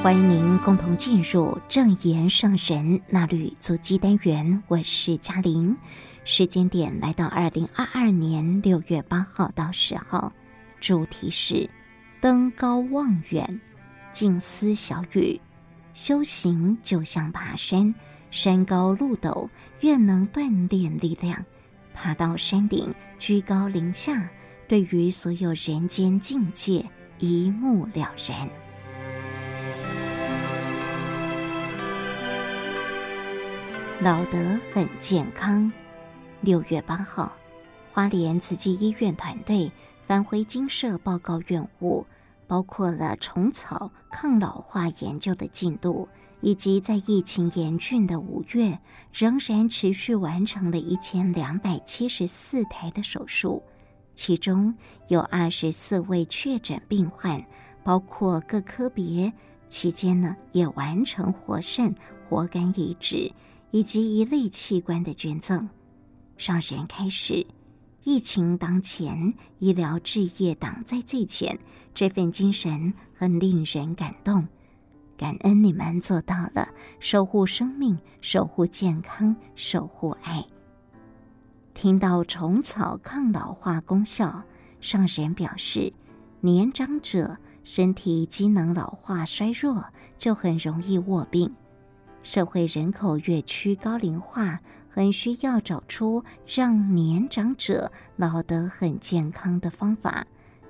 [0.02, 5.76] 欢迎您共同进入正言上人衲履足迹单元，我是嘉玲。
[6.26, 10.32] 时间点来到二零二二年六月八号到十号，
[10.80, 11.70] 主题是
[12.22, 13.60] 登高望远，
[14.12, 15.40] 静思小语。
[15.94, 17.94] 修行就像爬山，
[18.32, 19.50] 山高路陡，
[19.82, 21.46] 越能锻炼力量。
[21.94, 24.28] 爬到山顶，居高临下，
[24.68, 26.84] 对于所有人间境界
[27.20, 28.50] 一目了然。
[34.00, 35.72] 老得很健康。
[36.44, 37.32] 六月八号，
[37.94, 39.72] 花莲慈济医院团队
[40.02, 42.06] 返回精舍报告院务，
[42.48, 46.10] 包括了虫草抗老化研究的进度，
[46.42, 48.78] 以及在疫情严峻的五月，
[49.14, 53.64] 仍然持续完成了一千两百七十四台的手术，
[54.14, 54.76] 其中
[55.08, 57.42] 有二十四位确诊病患，
[57.86, 59.32] 包括各科别，
[59.70, 61.96] 期间呢也完成活肾、
[62.28, 63.32] 活肝移植
[63.72, 65.70] 以及一类器官的捐赠。
[66.38, 67.46] 上人开始，
[68.04, 71.58] 疫情当前，医疗置业挡在最前，
[71.94, 74.48] 这份精神很令人感动。
[75.16, 76.68] 感恩你们做到了，
[77.00, 80.44] 守护生命，守护健康，守护爱。
[81.74, 84.44] 听到虫草抗老化功效，
[84.82, 85.94] 上人表示，
[86.42, 89.86] 年长者身体机能老化衰弱，
[90.18, 91.54] 就很容易卧病。
[92.22, 94.60] 社会人口越趋高龄化。
[94.94, 100.28] 很需要找出让年长者老得很健康的方法，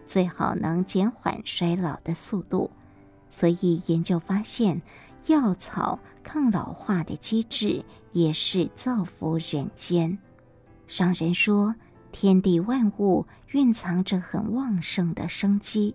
[0.07, 2.71] 最好能减缓衰老的速度。
[3.29, 4.81] 所以研究发现，
[5.25, 10.17] 药草抗老化的机制也是造福人间。
[10.87, 11.75] 上人说，
[12.13, 15.93] 天地万物蕴藏着很旺盛的生机，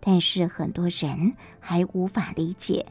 [0.00, 2.86] 但是很多人还无法理解，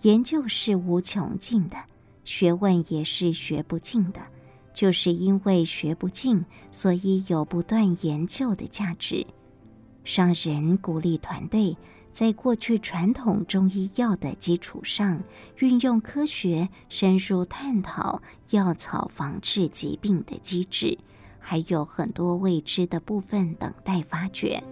[0.00, 1.76] 研究是无穷尽的。
[2.24, 4.20] 学问也是学不尽的，
[4.72, 9.26] 就是因为学不尽，所以有不断研究的价值。
[10.04, 11.76] 上人鼓励团队
[12.10, 15.22] 在过去传统中医药的基础上，
[15.58, 18.20] 运用科学深入探讨
[18.50, 20.98] 药草防治疾病的机制，
[21.38, 24.62] 还有很多未知的部分等待发掘。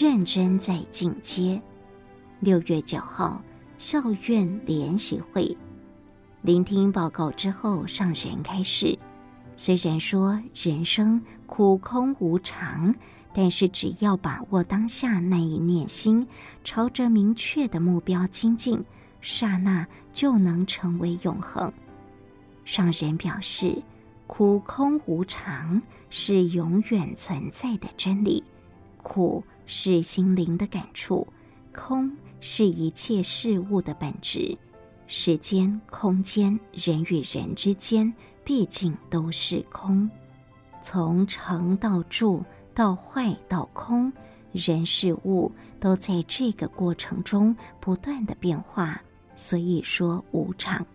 [0.00, 1.60] 认真在进阶。
[2.38, 3.42] 六月九号，
[3.78, 5.56] 校院联席会，
[6.42, 8.96] 聆听报告之后，上人开始：
[9.56, 12.94] 虽然说人生苦空无常，
[13.34, 16.28] 但是只要把握当下那一念心，
[16.62, 18.84] 朝着明确的目标精进，
[19.20, 21.72] 刹那就能成为永恒。
[22.64, 23.82] 上人表示：
[24.28, 28.44] 苦空无常是永远存在的真理，
[29.02, 29.42] 苦。
[29.70, 31.28] 是心灵的感触，
[31.74, 32.10] 空
[32.40, 34.56] 是一切事物的本质。
[35.06, 38.10] 时间、空间、人与人之间，
[38.42, 40.10] 毕竟都是空。
[40.82, 42.42] 从成到住，
[42.72, 44.10] 到坏到空，
[44.52, 48.98] 人事物都在这个过程中不断的变化，
[49.36, 50.86] 所以说无常。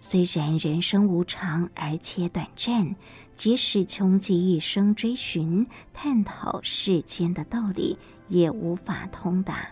[0.00, 2.96] 虽然人生无常，而且短暂，
[3.36, 7.96] 即使穷极一生追寻探讨世间的道理，
[8.28, 9.68] 也无法通达。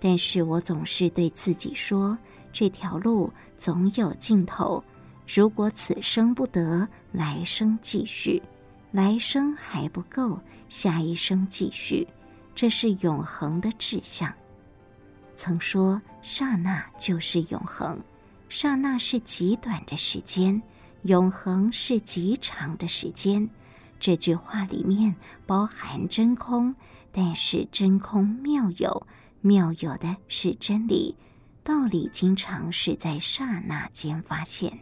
[0.00, 2.18] 但是我总是对自己说，
[2.52, 4.82] 这条路总有尽头。
[5.26, 8.42] 如果此生不得，来生继续；
[8.90, 12.06] 来生还不够，下一生继续。
[12.54, 14.30] 这是永恒的志向。
[15.36, 17.98] 曾说，刹那就是永恒。
[18.48, 20.60] 刹那是极短的时间，
[21.02, 23.48] 永恒是极长的时间。
[23.98, 25.14] 这句话里面
[25.46, 26.74] 包含真空，
[27.10, 29.06] 但是真空妙有，
[29.40, 31.16] 妙有的是真理。
[31.64, 34.76] 道理经常是在刹那间发现。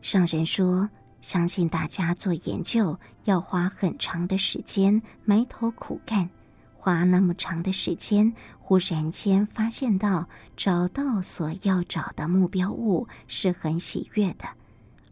[0.00, 0.88] 上人说，
[1.20, 6.28] 相信大家做研究要花很长的时间，埋头苦干，
[6.74, 14.48] 花那么长的时间，忽然间发现到找到所要找的目标物是很喜悦的，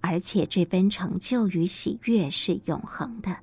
[0.00, 3.36] 而且这份成就与喜悦是永恒的。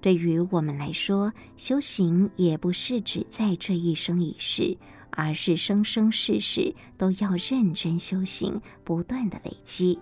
[0.00, 4.76] 对于我们来说，修行也不是只在这一生一世，
[5.10, 9.98] 而是生生世世都要认真修行，不断的累积。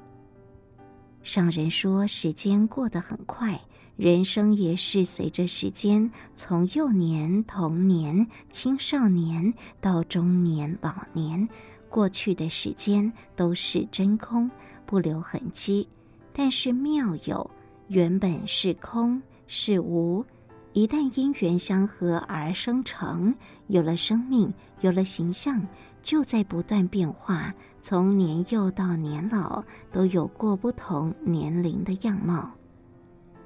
[1.22, 3.60] 上人说，时间过得很快，
[3.96, 11.48] 人生也是随着时间，从幼年、童年、青少年到中年、老年，
[11.88, 14.50] 过去的时间都是真空，
[14.86, 15.86] 不留痕迹。
[16.32, 17.50] 但是妙有，
[17.88, 19.20] 原本是空。
[19.48, 20.24] 是无，
[20.72, 23.32] 一旦因缘相合而生成，
[23.68, 25.64] 有了生命，有了形象，
[26.02, 27.54] 就在不断变化。
[27.80, 29.62] 从年幼到年老，
[29.92, 32.50] 都有过不同年龄的样貌。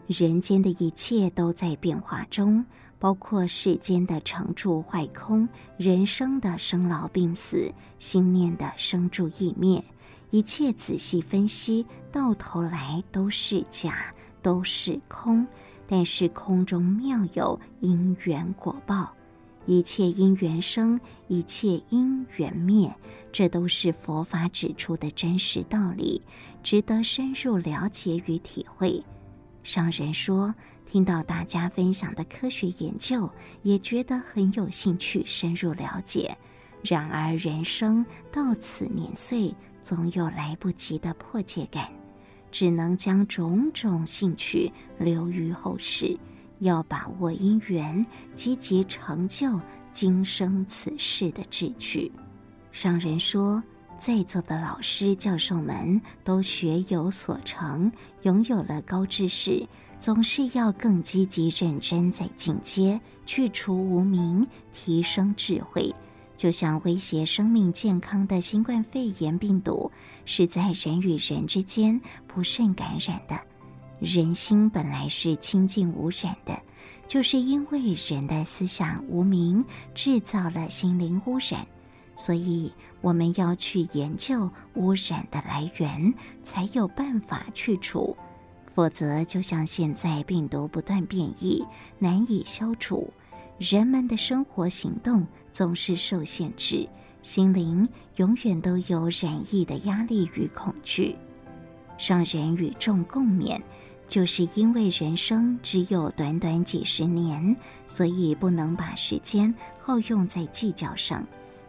[0.07, 2.65] 人间的一切都在变化中，
[2.99, 9.85] 包括世间的成住坏空，人生的生老病死，心念的生住异灭，
[10.31, 15.47] 一切仔细分析，到头来都是假，都是空。
[15.87, 19.13] 但是空中妙有因缘果报，
[19.67, 22.95] 一切因缘生，一切因缘灭，
[23.33, 26.23] 这都是佛法指出的真实道理，
[26.63, 29.05] 值得深入了解与体会。
[29.65, 30.55] 上人说，
[30.87, 33.29] 听到大家分享的科学研究，
[33.65, 36.39] 也觉得很有兴趣深入了解。
[36.85, 41.89] 然而人生到此年岁，总有来不及的迫切感。
[42.53, 46.19] 只能将种种兴趣留于后世，
[46.59, 48.05] 要把握因缘，
[48.35, 49.61] 积极成就
[49.93, 52.11] 今生此世的志趣。
[52.73, 53.63] 上人说，
[53.99, 59.65] 在座的老师教授们都学有所成，拥有了高知识，
[60.01, 65.95] 总是要更积极认真在进阶，去除无明，提升智慧。
[66.41, 69.93] 就像威胁生命健康的新冠肺炎病毒，
[70.25, 73.39] 是在人与人之间不慎感染的。
[73.99, 76.59] 人心本来是清净无染的，
[77.07, 79.63] 就是因为人的思想无明，
[79.95, 81.67] 制造了心灵污染。
[82.17, 82.73] 所以
[83.03, 88.17] 我们要去研究污染的来源，才有办法去除。
[88.67, 91.63] 否则，就像现在病毒不断变异，
[91.99, 93.13] 难以消除。
[93.59, 96.89] 人们的生活行动总是受限制，
[97.23, 101.17] 心灵永远都有染疫的压力与恐惧。
[101.99, 103.61] 让人与众共勉，
[104.09, 107.55] 就是因为人生只有短短几十年，
[107.87, 111.27] 所以不能把时间耗用在计较上，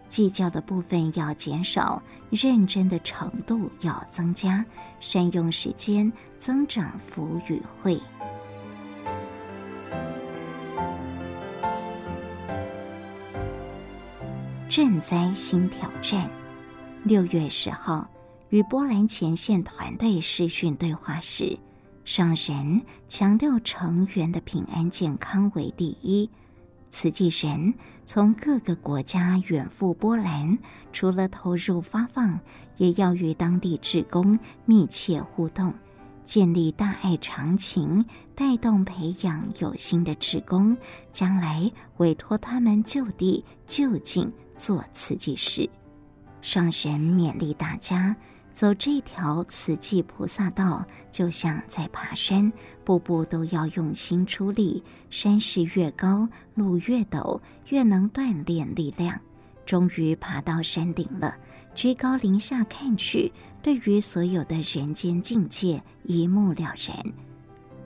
[0.07, 4.65] 计较的部分要减少，认真的程度要增加，
[5.01, 7.99] 善用时间，增长福与慧。
[14.71, 16.31] 赈灾新挑战。
[17.03, 18.09] 六月十号，
[18.47, 21.59] 与波兰前线团队视讯对话时，
[22.05, 26.29] 上人强调成员的平安健康为第一。
[26.89, 27.73] 慈济人
[28.05, 30.57] 从各个国家远赴波兰，
[30.93, 32.39] 除了投入发放，
[32.77, 35.73] 也要与当地志工密切互动，
[36.23, 40.77] 建立大爱长情，带动培养有心的志工，
[41.11, 44.31] 将来委托他们就地就近。
[44.61, 45.67] 做慈济事，
[46.39, 48.15] 上神勉励大家
[48.53, 52.53] 走这条慈济菩萨道，就像在爬山，
[52.83, 54.83] 步步都要用心出力。
[55.09, 59.19] 山势越高，路越陡，越能锻炼力量。
[59.65, 61.35] 终于爬到山顶了，
[61.73, 63.33] 居高临下看去，
[63.63, 67.03] 对于所有的人间境界一目了然。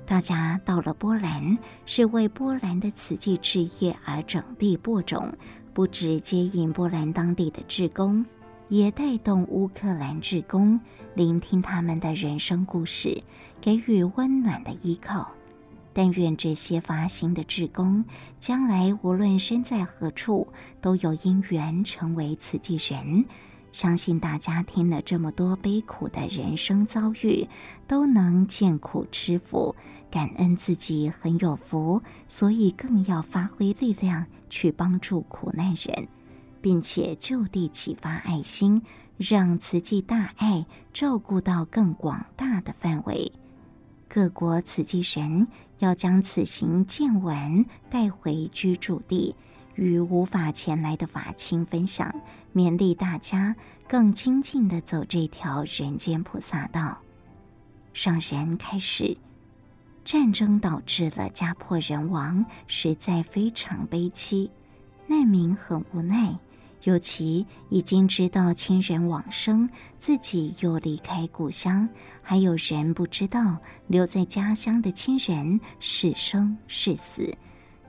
[0.05, 5.33] 大家到了波兰，是为波兰的慈济事业而整地播种。
[5.75, 8.25] 不只接引波兰当地的志工，
[8.69, 10.79] 也带动乌克兰志工，
[11.15, 13.21] 聆听他们的人生故事，
[13.59, 15.29] 给予温暖的依靠。
[15.91, 18.05] 但愿这些发心的志工，
[18.39, 20.47] 将来无论身在何处，
[20.79, 23.25] 都有因缘成为慈济人。
[23.73, 27.49] 相信大家听了这么多悲苦的人生遭遇，
[27.85, 29.75] 都能见苦知福。
[30.15, 36.07] 感恩自己很有福，所以更要发挥力量去帮助苦难人，
[36.61, 38.81] 并且就地启发爱心，
[39.17, 43.33] 让慈济大爱照顾到更广大的范围。
[44.07, 45.49] 各国慈济人
[45.79, 49.35] 要将此行见闻带回居住地，
[49.75, 52.15] 与无法前来的法亲分享，
[52.53, 56.99] 勉励大家更精进地走这条人间菩萨道。
[57.91, 59.17] 上人开始，
[60.05, 64.51] 战争导致了家破人亡，实在非常悲凄，
[65.07, 66.37] 难民很无奈。
[66.83, 71.89] 尤其已经知道亲人往生，自己又离开故乡，
[72.21, 77.35] 还有人不知道留在家乡的亲人是生是死。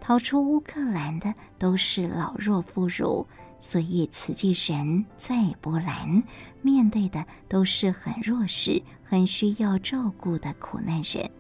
[0.01, 3.27] 逃出乌克兰的都是老弱妇孺，
[3.61, 6.23] 所以慈济人在波兰
[6.63, 11.31] 面对的都是很弱势、很需要照顾的苦难人。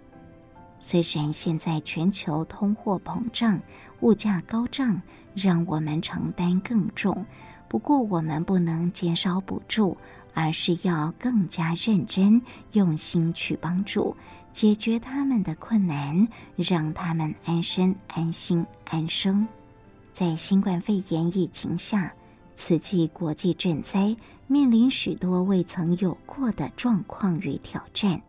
[0.88, 3.60] 虽然现在全球通货膨胀、
[4.02, 5.02] 物价高涨，
[5.34, 7.26] 让我们承担更重。
[7.66, 9.96] 不过，我们不能减少补助，
[10.32, 14.16] 而是要更加认真、用心去帮助，
[14.52, 19.44] 解决他们的困难，让他们安身、安心、安生。
[20.12, 22.14] 在新冠肺炎疫情下，
[22.54, 24.16] 此际国际赈灾，
[24.46, 28.22] 面临许多未曾有过的状况与挑战。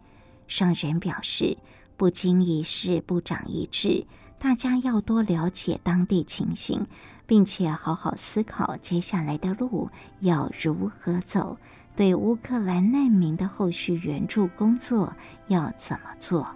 [0.47, 1.55] 上人表示，
[1.97, 4.05] 不经一事不长一智，
[4.39, 6.87] 大家要多了解当地情形。
[7.27, 9.89] 并且好好思考接下来的路
[10.21, 11.57] 要如何走，
[11.93, 15.13] 对乌克兰难民的后续援助工作
[15.49, 16.47] 要怎么做？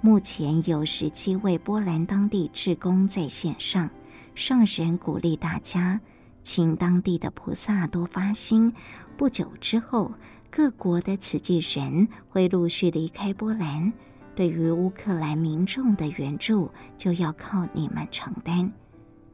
[0.00, 3.88] 目前有十七位波兰当地志工在线上，
[4.34, 6.00] 上人鼓励大家，
[6.42, 8.74] 请当地的菩萨多发心。
[9.16, 10.12] 不久之后，
[10.50, 13.92] 各国的慈济人会陆续离开波兰，
[14.34, 18.72] 对于乌克兰民众的援助就要靠你们承担。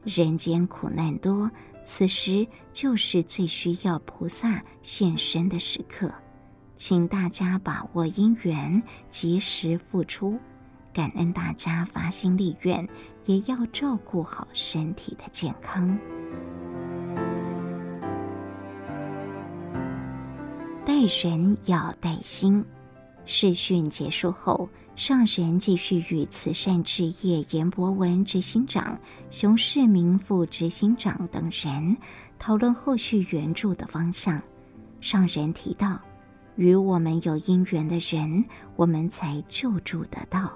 [0.03, 1.49] 人间苦难多，
[1.83, 6.09] 此时就是最需要菩萨现身的时刻，
[6.75, 10.39] 请大家把握因缘，及时付出。
[10.91, 12.87] 感恩大家发心立愿，
[13.25, 15.97] 也要照顾好身体的健康。
[20.83, 20.93] 待
[21.23, 22.65] 人要带心。
[23.25, 24.67] 试训结束后。
[24.99, 28.99] 上人继续与慈善志业严博文执行长、
[29.31, 31.95] 熊世明副执行长等人
[32.37, 34.43] 讨论后续援助的方向。
[34.99, 35.97] 上人提到，
[36.57, 38.43] 与我们有因缘的人，
[38.75, 40.49] 我们才救助得到；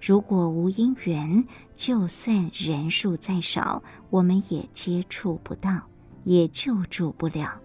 [0.00, 1.44] 如果无因缘，
[1.76, 5.82] 就算人数再少，我们也接触不到，
[6.24, 7.60] 也救助不了。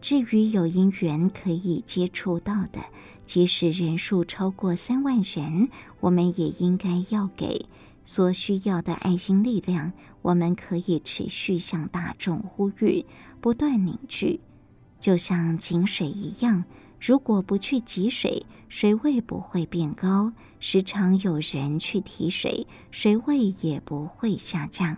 [0.00, 2.78] 至于有因缘可以接触到的，
[3.26, 5.68] 即使人数超过三万人，
[6.00, 7.66] 我们也应该要给
[8.04, 9.92] 所需要的爱心力量。
[10.22, 13.04] 我们可以持续向大众呼吁，
[13.40, 14.40] 不断凝聚，
[14.98, 16.64] 就像井水一样。
[17.00, 24.96] 如果不去汲水，水位不会变高；时常有人去提水，水位也不会下降。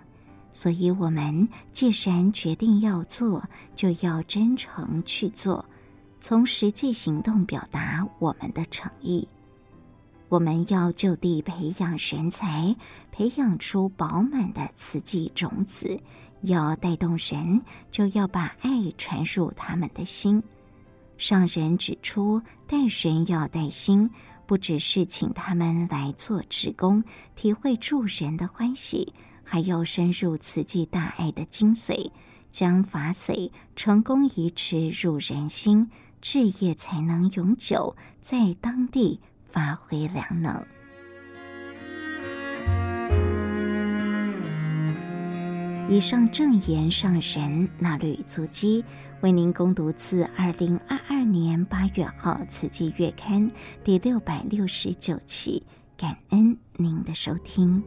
[0.52, 5.64] 所以，我们既然决定要做，就要真诚去做。
[6.20, 9.26] 从实际行动表达我们的诚意。
[10.28, 12.76] 我们要就地培养人才，
[13.10, 15.98] 培养出饱满的慈济种子。
[16.42, 17.60] 要带动人，
[17.90, 20.40] 就要把爱传入他们的心。
[21.16, 24.08] 上人指出，带人要带心，
[24.46, 27.02] 不只是请他们来做职工，
[27.34, 29.12] 体会助人的欢喜，
[29.42, 32.08] 还要深入慈济大爱的精髓，
[32.52, 35.90] 将法髓成功移植入人心。
[36.20, 40.64] 置业才能永久在当地发挥良能。
[45.90, 48.84] 以上正言上人纳履足迹，
[49.22, 53.50] 为您攻读自二零二二年八月号《慈济月刊》
[53.82, 55.62] 第六百六十九期，
[55.96, 57.82] 感恩您的收听。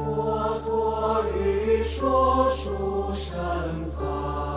[0.00, 3.36] 佛陀欲说殊胜
[3.98, 4.49] 法。